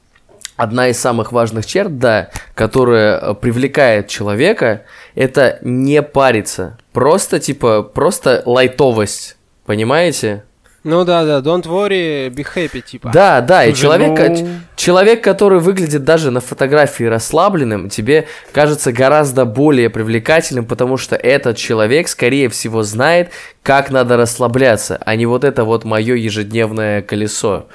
Одна 0.57 0.89
из 0.89 0.99
самых 0.99 1.33
важных 1.33 1.67
черт, 1.67 1.99
да, 1.99 2.31
которая 2.55 3.19
э, 3.19 3.35
привлекает 3.35 4.09
человека, 4.09 4.85
это 5.15 5.59
не 5.61 6.01
париться. 6.03 6.79
Просто, 6.93 7.39
типа, 7.41 7.83
просто 7.83 8.43
лайтовость. 8.47 9.37
Понимаете? 9.67 10.45
Ну 10.83 11.05
да, 11.05 11.25
да, 11.25 11.41
don't 11.41 11.65
worry, 11.65 12.29
be 12.29 12.47
happy, 12.55 12.81
типа. 12.81 13.11
Да, 13.13 13.41
да, 13.41 13.67
и 13.67 13.75
человек, 13.75 14.17
ну- 14.17 14.49
человек, 14.77 15.23
который 15.23 15.59
выглядит 15.59 16.05
даже 16.05 16.31
на 16.31 16.41
фотографии 16.41 17.03
расслабленным, 17.03 17.91
тебе 17.91 18.29
кажется 18.53 18.93
гораздо 18.93 19.45
более 19.45 19.91
привлекательным, 19.91 20.65
потому 20.65 20.97
что 20.97 21.17
этот 21.17 21.57
человек, 21.57 22.07
скорее 22.07 22.49
всего, 22.49 22.85
знает, 22.85 23.33
как 23.65 23.91
надо 23.91 24.17
расслабляться, 24.17 24.99
а 25.05 25.17
не 25.17 25.27
вот 25.27 25.43
это 25.43 25.65
вот 25.65 25.85
мое 25.85 26.15
ежедневное 26.15 27.03
колесо 27.03 27.67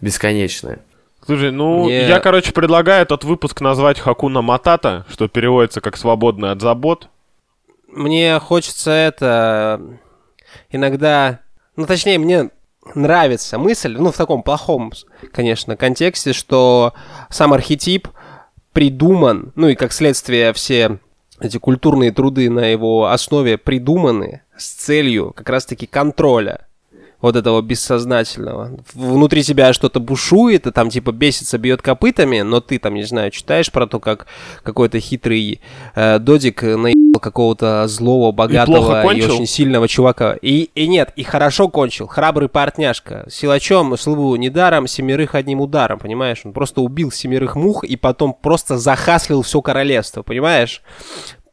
бесконечное. 0.00 0.80
Слушай, 1.24 1.52
ну, 1.52 1.88
Не- 1.88 2.06
я, 2.06 2.20
короче, 2.20 2.52
предлагаю 2.52 3.02
этот 3.02 3.24
выпуск 3.24 3.60
назвать 3.60 3.98
Хакуна 3.98 4.42
Матата, 4.42 5.06
что 5.08 5.26
переводится 5.26 5.80
как 5.80 5.96
«свободный 5.96 6.50
от 6.50 6.60
забот». 6.60 7.08
Мне 7.88 8.38
хочется 8.40 8.90
это 8.90 9.80
иногда, 10.70 11.40
ну 11.76 11.86
точнее, 11.86 12.18
мне 12.18 12.50
нравится 12.94 13.56
мысль, 13.56 13.96
ну 13.96 14.10
в 14.12 14.16
таком 14.16 14.42
плохом, 14.42 14.92
конечно, 15.32 15.76
контексте, 15.76 16.32
что 16.32 16.92
сам 17.30 17.52
архетип 17.52 18.08
придуман, 18.72 19.52
ну 19.54 19.68
и 19.68 19.76
как 19.76 19.92
следствие 19.92 20.52
все 20.52 20.98
эти 21.40 21.58
культурные 21.58 22.12
труды 22.12 22.50
на 22.50 22.66
его 22.66 23.06
основе 23.06 23.56
придуманы 23.58 24.42
с 24.56 24.68
целью 24.68 25.32
как 25.34 25.48
раз-таки 25.48 25.86
контроля 25.86 26.66
вот 27.20 27.36
этого 27.36 27.62
бессознательного. 27.62 28.78
Внутри 28.94 29.42
тебя 29.42 29.72
что-то 29.72 30.00
бушует, 30.00 30.66
и 30.66 30.70
там 30.70 30.90
типа 30.90 31.12
бесится, 31.12 31.58
бьет 31.58 31.82
копытами, 31.82 32.40
но 32.40 32.60
ты 32.60 32.78
там, 32.78 32.94
не 32.94 33.04
знаю, 33.04 33.30
читаешь 33.30 33.70
про 33.72 33.86
то, 33.86 34.00
как 34.00 34.26
какой-то 34.62 35.00
хитрый 35.00 35.60
э, 35.94 36.18
додик 36.18 36.62
наебал 36.62 37.20
какого-то 37.20 37.86
злого, 37.88 38.32
богатого 38.32 39.00
и, 39.00 39.02
кончил? 39.02 39.34
очень 39.34 39.46
сильного 39.46 39.88
чувака. 39.88 40.36
И, 40.40 40.70
и 40.74 40.86
нет, 40.86 41.12
и 41.16 41.22
хорошо 41.22 41.68
кончил, 41.68 42.06
храбрый 42.06 42.48
партняшка. 42.48 43.26
Силачом, 43.30 43.96
славу 43.96 44.36
недаром, 44.36 44.86
семерых 44.86 45.34
одним 45.34 45.60
ударом, 45.60 45.98
понимаешь? 45.98 46.42
Он 46.44 46.52
просто 46.52 46.80
убил 46.80 47.10
семерых 47.10 47.56
мух 47.56 47.84
и 47.84 47.96
потом 47.96 48.34
просто 48.34 48.76
захаслил 48.76 49.42
все 49.42 49.62
королевство, 49.62 50.22
понимаешь? 50.22 50.82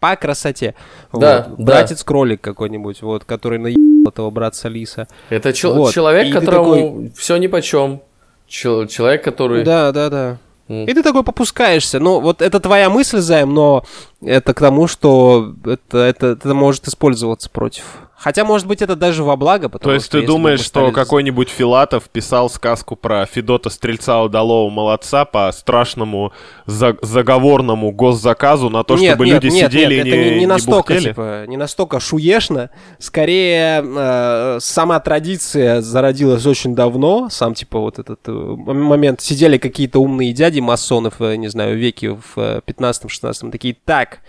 По 0.01 0.15
красоте. 0.17 0.73
Да, 1.13 1.45
Вот. 1.47 1.57
да. 1.59 1.63
Братец-кролик 1.63 2.41
какой-нибудь, 2.41 3.01
вот, 3.03 3.23
который 3.23 3.59
наебал 3.59 4.11
этого 4.11 4.31
братца 4.31 4.67
Лиса. 4.67 5.07
Это 5.29 5.53
чел- 5.53 5.75
Вот, 5.75 5.93
человек, 5.93 6.27
и 6.27 6.31
которому 6.31 7.09
все 7.15 7.37
ни 7.37 7.45
по 7.47 7.61
чем. 7.61 8.01
человек, 8.47 9.23
который... 9.23 9.63
Да, 9.63 9.91
да, 9.91 10.09
да. 10.09 10.37
М. 10.67 10.85
И 10.85 10.93
ты 10.93 11.03
такой 11.03 11.23
попускаешься. 11.23 11.99
Ну, 11.99 12.19
вот 12.19 12.41
это 12.41 12.59
твоя 12.59 12.89
мысль, 12.89 13.19
Займ, 13.19 13.53
но 13.53 13.83
это 14.25 14.53
к 14.53 14.59
тому, 14.59 14.87
что 14.87 15.53
это, 15.65 15.99
это, 15.99 16.27
это 16.27 16.53
может 16.53 16.87
использоваться 16.87 17.49
против. 17.49 17.83
Хотя, 18.21 18.45
может 18.45 18.67
быть, 18.67 18.84
это 18.84 18.95
даже 18.95 19.23
во 19.23 19.36
благо, 19.36 19.67
потому 19.67 19.89
То 19.89 19.93
есть 19.95 20.05
что 20.05 20.19
ты 20.19 20.27
думаешь, 20.27 20.60
мы 20.60 20.65
что 20.65 20.91
какой-нибудь 20.91 21.49
Филатов 21.49 22.03
писал 22.07 22.51
сказку 22.51 22.95
про 22.95 23.25
Федота 23.25 23.71
Стрельца 23.71 24.21
Удалого 24.21 24.69
Молодца 24.69 25.25
по 25.25 25.51
страшному 25.51 26.31
за- 26.67 26.97
заговорному 27.01 27.91
госзаказу 27.91 28.69
на 28.69 28.84
то, 28.84 28.95
нет, 28.95 29.13
чтобы 29.13 29.25
нет, 29.25 29.43
люди 29.43 29.51
нет, 29.51 29.71
сидели 29.71 29.95
нет, 29.95 30.05
и 30.05 30.10
это 30.10 30.17
не, 30.19 30.29
не, 30.29 30.39
не 30.41 30.45
настолько, 30.45 30.93
бухтели? 30.93 31.10
типа, 31.10 31.45
не 31.47 31.57
настолько 31.57 31.99
шуешно. 31.99 32.69
Скорее, 32.99 33.84
э, 33.84 34.57
сама 34.60 34.99
традиция 34.99 35.81
зародилась 35.81 36.45
очень 36.45 36.75
давно. 36.75 37.27
Сам, 37.31 37.55
типа, 37.55 37.79
вот 37.79 37.97
этот 37.97 38.19
э, 38.27 38.31
момент. 38.31 39.21
Сидели 39.21 39.57
какие-то 39.57 39.97
умные 39.97 40.31
дяди 40.31 40.60
масонов, 40.60 41.15
э, 41.21 41.38
не 41.38 41.47
знаю, 41.47 41.75
веке 41.75 42.12
в 42.12 42.38
э, 42.38 42.62
15-16, 42.67 43.49
такие, 43.49 43.75
так, 43.84 44.19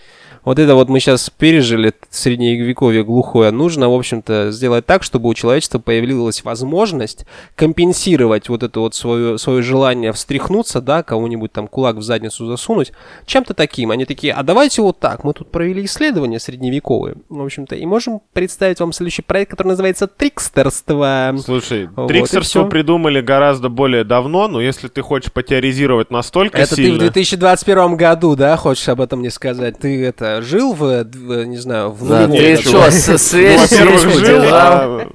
вот 0.44 0.59
это 0.59 0.74
вот 0.74 0.88
мы 0.88 0.98
сейчас 1.00 1.31
пережили 1.31 1.92
средневековье 2.11 3.05
глухое. 3.05 3.50
Нужно, 3.50 3.88
в 3.88 3.94
общем-то, 3.94 4.50
сделать 4.50 4.87
так, 4.87 5.02
чтобы 5.02 5.28
у 5.28 5.35
человечества 5.35 5.78
появилась 5.78 6.42
возможность 6.44 7.26
компенсировать 7.55 8.48
вот 8.48 8.62
это 8.62 8.81
вот 8.81 8.94
свое, 8.94 9.38
свое 9.38 9.62
желание 9.62 10.12
встряхнуться, 10.12 10.81
да, 10.81 11.02
кого-нибудь 11.02 11.52
там 11.52 11.68
кулак 11.68 11.96
в 11.96 12.02
задницу 12.02 12.46
засунуть, 12.46 12.92
чем-то 13.26 13.55
таким. 13.55 13.90
Они 13.90 14.05
такие, 14.05 14.33
а 14.33 14.42
давайте 14.42 14.83
вот 14.83 14.98
так. 14.98 15.24
Мы 15.24 15.33
тут 15.33 15.50
провели 15.50 15.85
исследования 15.85 16.40
средневековые, 16.40 17.16
в 17.28 17.42
общем-то, 17.42 17.76
и 17.76 17.87
можем 17.87 18.20
представить 18.33 18.81
вам 18.81 18.92
следующий 18.92 19.22
проект, 19.22 19.52
который 19.52 19.68
называется 19.68 20.07
«Трикстерство». 20.07 21.35
Слушай, 21.44 21.88
Вот 21.94 22.09
трикстерство 22.09 22.64
придумали 22.64 23.20
гораздо 23.20 23.68
более 23.68 24.05
давно, 24.05 24.48
но 24.48 24.61
если 24.61 24.88
ты 24.88 25.02
хочешь 25.02 25.33
потеоризировать 25.33 26.11
настолько 26.11 26.59
Это 26.59 26.74
ты 26.74 26.83
в 26.83 26.85
сильно... 26.85 26.98
2021 26.98 27.96
году, 27.96 28.35
да, 28.35 28.57
хочешь 28.57 28.88
об 28.88 29.00
этом 29.00 29.20
мне 29.20 29.31
сказать? 29.31 29.78
Ты 29.78 30.05
это 30.05 30.32
жил 30.40 30.73
в, 30.73 31.05
не 31.45 31.57
знаю, 31.59 31.90
в 31.90 32.09
Да, 32.09 32.27
ты 32.29 32.57
что, 32.57 32.83
с- 32.90 33.18
свечку 33.18 33.61
Во-первых, 33.62 34.01
свечку 34.01 34.18
жил, 34.25 34.40
держал? 34.42 34.53
а, 34.62 35.07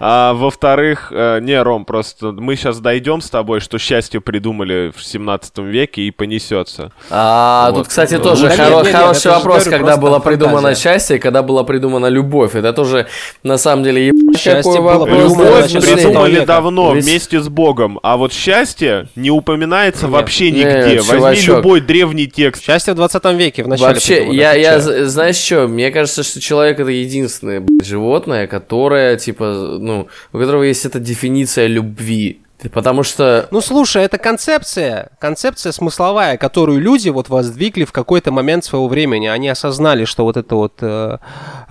а 0.00 0.32
во-вторых, 0.34 1.12
э, 1.14 1.40
не, 1.40 1.60
Ром, 1.62 1.84
просто 1.84 2.32
мы 2.32 2.56
сейчас 2.56 2.80
дойдем 2.80 3.20
с 3.20 3.30
тобой, 3.30 3.60
что 3.60 3.78
счастье 3.78 4.20
придумали 4.20 4.92
в 4.96 5.02
17 5.04 5.58
веке 5.58 6.02
и 6.02 6.10
понесется. 6.10 6.92
А, 7.10 7.70
Вот. 7.70 7.78
тут, 7.78 7.88
кстати, 7.88 8.14
Ну, 8.14 8.22
тоже 8.22 8.48
да 8.48 8.56
нет, 8.56 8.58
хоро- 8.58 8.76
нет, 8.76 8.86
нет, 8.86 8.94
хороший 8.96 9.30
вопрос, 9.30 9.64
говорю, 9.64 9.78
когда 9.78 9.96
было 9.96 10.18
придумано 10.18 10.56
фантазия. 10.58 10.82
счастье 10.82 11.18
когда 11.18 11.42
была 11.42 11.64
придумана 11.64 12.06
любовь. 12.06 12.54
Это 12.54 12.72
тоже, 12.72 13.06
на 13.42 13.58
самом 13.58 13.84
деле, 13.84 14.12
Счастье 14.36 14.80
было 14.80 15.06
Любовь 15.06 15.10
в 15.32 15.70
16 15.70 15.70
Слушай, 15.72 15.94
придумали 15.96 16.44
давно, 16.44 16.94
Весь- 16.94 17.04
вместе 17.04 17.40
с 17.40 17.48
Богом, 17.48 17.98
а 18.02 18.16
вот 18.16 18.32
счастье 18.32 19.08
не 19.16 19.30
упоминается 19.30 20.08
вообще 20.08 20.50
не, 20.50 20.58
нигде. 20.60 20.96
Возьми 21.00 21.06
чувачок. 21.18 21.56
любой 21.56 21.80
древний 21.80 22.26
текст. 22.26 22.62
Счастье 22.64 22.92
в 22.92 22.96
20 22.96 23.24
веке, 23.34 23.62
в 23.64 23.68
начале 23.68 23.94
Вообще, 23.94 24.26
я, 24.34 24.52
я, 24.56 24.80
знаешь 24.80 25.36
что, 25.36 25.68
мне 25.68 25.90
кажется, 25.90 26.22
что 26.22 26.40
человек 26.40 26.80
это 26.80 26.90
единственное 26.90 27.60
блядь, 27.60 27.86
животное, 27.86 28.46
которое, 28.46 29.16
типа, 29.16 29.78
ну, 29.80 30.08
у 30.32 30.38
которого 30.38 30.62
есть 30.62 30.84
эта 30.84 30.98
дефиниция 30.98 31.66
любви. 31.66 32.40
Потому 32.72 33.02
что 33.02 33.46
Ну 33.50 33.60
слушай, 33.60 34.02
это 34.02 34.18
концепция, 34.18 35.10
концепция 35.18 35.72
смысловая, 35.72 36.36
которую 36.36 36.80
люди 36.80 37.08
вот 37.10 37.28
воздвигли 37.28 37.84
в 37.84 37.92
какой-то 37.92 38.32
момент 38.32 38.64
своего 38.64 38.88
времени. 38.88 39.26
Они 39.26 39.48
осознали, 39.48 40.04
что 40.04 40.24
вот 40.24 40.36
это 40.36 40.54
вот 40.54 40.74
э, 40.80 41.18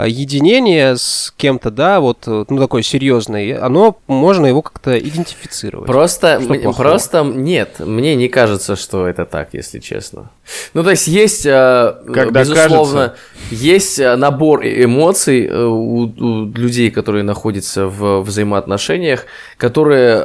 единение 0.05 0.95
с 0.95 1.33
кем-то, 1.37 1.71
да, 1.71 1.99
вот, 1.99 2.27
ну 2.27 2.57
такое 2.59 2.81
серьезное, 2.83 3.63
оно 3.63 3.97
можно 4.07 4.45
его 4.45 4.61
как-то 4.61 4.97
идентифицировать. 4.97 5.87
Просто, 5.87 6.39
м- 6.41 6.73
просто 6.73 7.23
нет, 7.23 7.79
мне 7.79 8.15
не 8.15 8.27
кажется, 8.27 8.75
что 8.75 9.07
это 9.07 9.25
так, 9.25 9.49
если 9.53 9.79
честно. 9.79 10.29
Ну, 10.73 10.83
то 10.83 10.91
есть 10.91 11.07
есть, 11.07 11.45
э, 11.45 11.95
Когда 12.13 12.41
безусловно, 12.41 13.15
есть 13.49 13.99
э, 13.99 14.15
набор 14.15 14.61
э- 14.63 14.83
эмоций 14.83 15.47
э, 15.47 15.63
у, 15.63 16.03
у 16.03 16.45
людей, 16.53 16.91
которые 16.91 17.23
находятся 17.23 17.87
в 17.87 18.21
взаимоотношениях, 18.21 19.25
которые 19.57 20.15
э, 20.17 20.21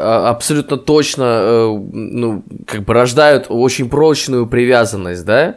абсолютно 0.51 0.77
точно, 0.79 1.23
э, 1.25 1.79
ну, 1.93 2.43
как 2.67 2.83
бы 2.85 2.93
рождают 2.95 3.47
очень 3.49 3.89
прочную 3.89 4.47
привязанность, 4.47 5.25
да? 5.25 5.57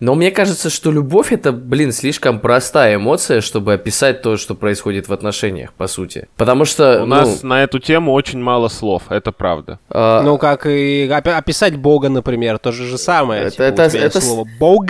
Но 0.00 0.16
мне 0.16 0.32
кажется, 0.32 0.68
что 0.68 0.90
любовь 0.90 1.30
это, 1.32 1.52
блин, 1.52 1.92
слишком 1.92 2.40
простая 2.40 2.96
эмоция, 2.96 3.40
чтобы 3.40 3.74
описать 3.74 4.20
то, 4.20 4.36
что 4.36 4.56
происходит 4.56 5.06
в 5.06 5.12
отношениях, 5.12 5.72
по 5.74 5.86
сути. 5.86 6.26
Потому 6.36 6.64
что 6.64 7.04
У 7.04 7.06
ну, 7.06 7.14
нас 7.14 7.44
на 7.44 7.62
эту 7.62 7.78
тему 7.78 8.12
очень 8.12 8.40
мало 8.40 8.66
слов, 8.66 9.04
это 9.10 9.30
правда. 9.30 9.78
э, 9.90 10.20
Ну, 10.24 10.38
как 10.38 10.66
и 10.66 11.06
опи- 11.08 11.30
описать 11.30 11.76
Бога, 11.76 12.08
например, 12.08 12.58
то 12.58 12.72
же 12.72 12.84
же 12.84 12.98
самое. 12.98 13.42
Это- 13.42 13.50
Типа, 13.52 13.62
это- 13.62 13.84
у 13.86 13.90
тебя 13.90 14.02
есть 14.02 14.16
это 14.16 14.26
слово 14.26 14.48
Бог, 14.58 14.86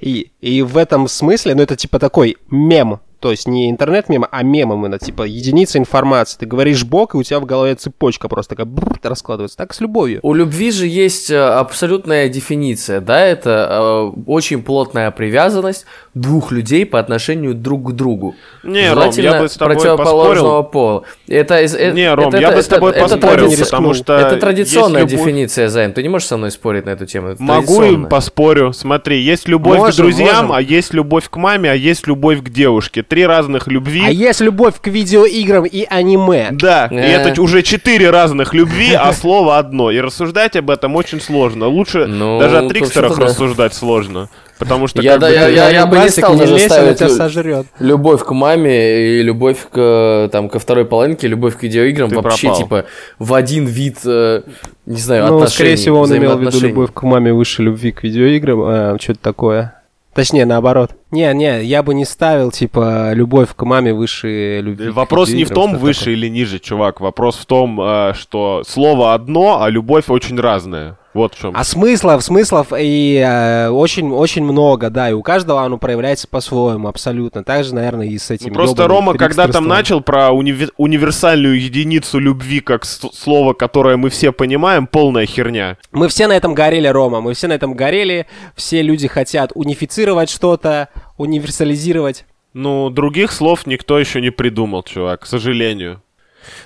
и, 0.00 0.30
и 0.42 0.60
в 0.60 0.76
этом 0.76 1.08
смысле, 1.08 1.54
ну, 1.54 1.62
это 1.62 1.74
типа 1.76 1.98
такой 1.98 2.36
мем, 2.50 3.00
то 3.20 3.30
есть 3.30 3.46
не 3.46 3.70
интернет-мем, 3.70 4.26
а 4.30 4.42
мемом, 4.42 4.80
именно, 4.84 4.98
типа 4.98 5.22
единица 5.24 5.78
информации. 5.78 6.38
Ты 6.38 6.46
говоришь 6.46 6.84
бог, 6.84 7.14
и 7.14 7.18
у 7.18 7.22
тебя 7.22 7.38
в 7.40 7.44
голове 7.44 7.74
цепочка 7.74 8.28
просто 8.28 8.56
такая 8.56 8.66
бррр, 8.66 8.98
раскладывается. 9.02 9.56
Так 9.56 9.72
с 9.74 9.80
любовью. 9.80 10.20
У 10.22 10.34
любви 10.34 10.70
же 10.70 10.86
есть 10.86 11.30
абсолютная 11.30 12.28
дефиниция, 12.28 13.00
да, 13.00 13.20
это 13.24 14.10
э, 14.16 14.20
очень 14.26 14.62
плотная 14.62 15.10
привязанность 15.10 15.84
двух 16.14 16.50
людей 16.52 16.84
по 16.86 16.98
отношению 16.98 17.54
друг 17.54 17.90
к 17.90 17.92
другу. 17.92 18.34
Не, 18.62 18.92
Ром, 18.92 19.10
я 19.16 19.40
бы 19.40 19.48
с 19.48 19.54
тобой 19.56 19.74
противоположного 19.76 20.62
поспорил. 20.62 20.70
пола. 20.70 21.02
Это, 21.28 21.54
э, 21.56 21.92
Не, 21.92 22.12
Ром, 22.14 22.28
это- 22.28 22.38
я 22.38 22.48
бы 22.48 22.54
это- 22.54 22.62
с 22.62 22.66
тобой 22.66 22.90
это- 22.92 23.00
это 23.04 23.16
поспорил, 23.18 23.46
тради- 23.50 23.64
потому 23.64 23.94
что 23.94 24.14
Это 24.16 24.36
традиционная 24.36 25.02
любовь- 25.02 25.18
дефиниция, 25.24 25.68
Займ. 25.68 25.92
Ты 25.92 26.02
не 26.02 26.08
можешь 26.08 26.26
со 26.28 26.36
мной 26.36 26.50
спорить 26.50 26.86
на 26.86 26.90
эту 26.90 27.06
тему. 27.06 27.28
Это 27.28 27.42
Могу 27.42 27.76
традиционная. 27.76 28.08
поспорю. 28.08 28.72
Смотри, 28.72 29.20
есть 29.20 29.48
любовь 29.48 29.76
к 29.76 29.80
Можем, 29.80 29.96
друзьям, 30.04 30.46
можем. 30.46 30.52
а 30.52 30.60
есть 30.62 30.94
любовь 30.94 31.28
к 31.28 31.36
маме, 31.36 31.70
а 31.70 31.74
есть 31.74 32.06
любовь 32.06 32.42
к 32.42 32.48
девушке. 32.50 33.02
Три 33.10 33.26
разных 33.26 33.66
любви. 33.66 34.02
А 34.06 34.10
есть 34.10 34.40
любовь 34.40 34.74
к 34.80 34.86
видеоиграм 34.86 35.64
и 35.66 35.84
аниме. 35.90 36.50
Да, 36.52 36.86
и 36.92 36.94
Э. 36.94 37.00
это 37.28 37.42
уже 37.42 37.62
четыре 37.62 38.08
разных 38.10 38.54
любви, 38.54 38.94
а 38.98 39.12
слово 39.12 39.58
одно. 39.58 39.90
И 39.90 39.98
рассуждать 40.00 40.54
об 40.54 40.70
этом 40.70 40.94
очень 40.94 41.20
сложно. 41.20 41.66
Лучше 41.66 42.06
Ну, 42.06 42.38
даже 42.38 42.58
о 42.58 42.68
трикстерах 42.68 43.18
рассуждать 43.18 43.74
сложно. 43.74 44.28
Потому 44.60 44.86
что 44.86 45.02
Я 45.02 45.12
как 45.12 45.20
да- 45.22 45.26
бы 45.28 45.32
я- 45.34 45.46
ты- 45.46 45.52
я- 45.54 45.68
я 45.70 45.86
бы 45.86 45.98
не 45.98 46.08
стал 46.08 46.36
даже 46.36 46.52
лезь, 46.54 46.66
она 46.70 46.74
ставить 46.76 46.98
тебя 46.98 47.08
сожрет. 47.08 47.66
Любовь 47.80 48.22
к 48.22 48.30
маме 48.30 49.18
и 49.18 49.22
любовь 49.22 49.56
к, 49.72 50.28
там, 50.30 50.48
ко 50.48 50.58
второй 50.60 50.84
половинке, 50.84 51.26
любовь 51.26 51.56
к 51.56 51.62
видеоиграм 51.64 52.10
Ты 52.10 52.20
вообще, 52.20 52.46
пропал. 52.48 52.62
типа, 52.62 52.84
в 53.18 53.34
один 53.34 53.64
вид, 53.66 53.96
э, 54.04 54.42
не 54.86 55.00
знаю, 55.00 55.22
Ну, 55.26 55.36
отношений, 55.38 55.54
скорее 55.54 55.76
всего, 55.76 56.00
он 56.00 56.16
имел 56.16 56.36
в 56.36 56.42
виду 56.42 56.60
любовь 56.60 56.90
к 56.94 57.02
маме 57.02 57.32
выше 57.32 57.62
любви 57.62 57.90
к 57.90 58.04
видеоиграм, 58.04 58.60
а, 58.62 58.96
что-то 59.00 59.18
такое. 59.20 59.74
Точнее, 60.14 60.44
наоборот. 60.44 60.90
Не, 61.10 61.34
не, 61.34 61.64
я 61.64 61.82
бы 61.82 61.94
не 61.94 62.04
ставил, 62.04 62.52
типа, 62.52 63.12
любовь 63.14 63.48
к 63.56 63.64
маме 63.64 63.92
выше 63.92 64.60
любви. 64.60 64.90
к 64.90 64.94
Вопрос 64.94 65.30
не 65.30 65.44
в 65.44 65.50
том, 65.50 65.76
выше 65.76 66.00
такое. 66.00 66.14
или 66.14 66.28
ниже, 66.28 66.58
чувак. 66.60 67.00
Вопрос 67.00 67.36
в 67.36 67.46
том, 67.46 67.80
э, 67.80 68.12
что 68.14 68.62
слово 68.64 69.14
одно, 69.14 69.62
а 69.62 69.70
любовь 69.70 70.08
очень 70.08 70.38
разная. 70.38 70.99
Вот 71.12 71.34
в 71.34 71.40
чем. 71.40 71.52
А 71.56 71.64
смыслов, 71.64 72.22
смыслов 72.22 72.72
и 72.78 73.16
э, 73.16 73.68
очень, 73.68 74.12
очень 74.12 74.44
много, 74.44 74.90
да, 74.90 75.10
и 75.10 75.12
у 75.12 75.22
каждого 75.22 75.62
оно 75.62 75.76
проявляется 75.76 76.28
по-своему, 76.28 76.86
абсолютно. 76.86 77.42
Так 77.42 77.64
же, 77.64 77.74
наверное, 77.74 78.06
и 78.06 78.16
с 78.16 78.30
этим. 78.30 78.48
Ну, 78.50 78.54
просто 78.54 78.86
Рома, 78.86 79.14
когда 79.14 79.48
там 79.48 79.66
начал 79.66 80.00
про 80.02 80.28
униви- 80.28 80.70
универсальную 80.76 81.60
единицу 81.60 82.20
любви 82.20 82.60
как 82.60 82.84
слово, 82.84 83.54
которое 83.54 83.96
мы 83.96 84.08
все 84.10 84.32
понимаем, 84.32 84.86
полная 84.86 85.26
херня. 85.26 85.78
Мы 85.90 86.08
все 86.08 86.28
на 86.28 86.32
этом 86.36 86.54
горели, 86.54 86.86
Рома, 86.86 87.20
мы 87.20 87.34
все 87.34 87.48
на 87.48 87.54
этом 87.54 87.74
горели, 87.74 88.26
все 88.54 88.80
люди 88.82 89.08
хотят 89.08 89.50
унифицировать 89.54 90.30
что-то, 90.30 90.90
универсализировать. 91.18 92.24
Ну, 92.52 92.90
других 92.90 93.32
слов 93.32 93.66
никто 93.66 93.98
еще 93.98 94.20
не 94.20 94.30
придумал, 94.30 94.82
чувак, 94.82 95.22
к 95.22 95.26
сожалению. 95.26 96.02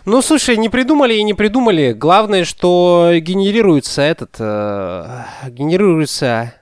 Ну, 0.05 0.22
слушай, 0.22 0.57
не 0.57 0.68
придумали 0.68 1.14
и 1.14 1.22
не 1.22 1.35
придумали. 1.35 1.93
Главное, 1.93 2.45
что 2.45 3.12
генерируется 3.16 4.03
этот... 4.03 4.37
э, 4.39 5.25
генерируется 5.49 6.55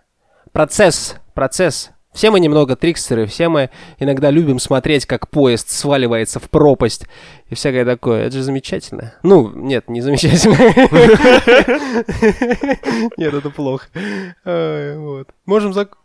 процесс, 0.52 1.16
процесс. 1.34 1.90
Все 2.12 2.30
мы 2.30 2.40
немного 2.40 2.76
трикстеры, 2.76 3.24
все 3.24 3.48
мы 3.48 3.70
иногда 3.98 4.30
любим 4.30 4.58
смотреть, 4.58 5.06
как 5.06 5.30
поезд 5.30 5.70
сваливается 5.70 6.40
в 6.40 6.50
пропасть 6.50 7.06
и 7.48 7.54
всякое 7.54 7.86
такое. 7.86 8.26
Это 8.26 8.36
же 8.36 8.42
замечательно. 8.42 9.14
Ну, 9.22 9.50
нет, 9.54 9.88
не 9.88 10.02
замечательно. 10.02 10.56
Нет, 13.16 13.32
это 13.32 13.50
плохо. 13.50 13.86
Можем 15.46 15.72
зак... 15.72 15.96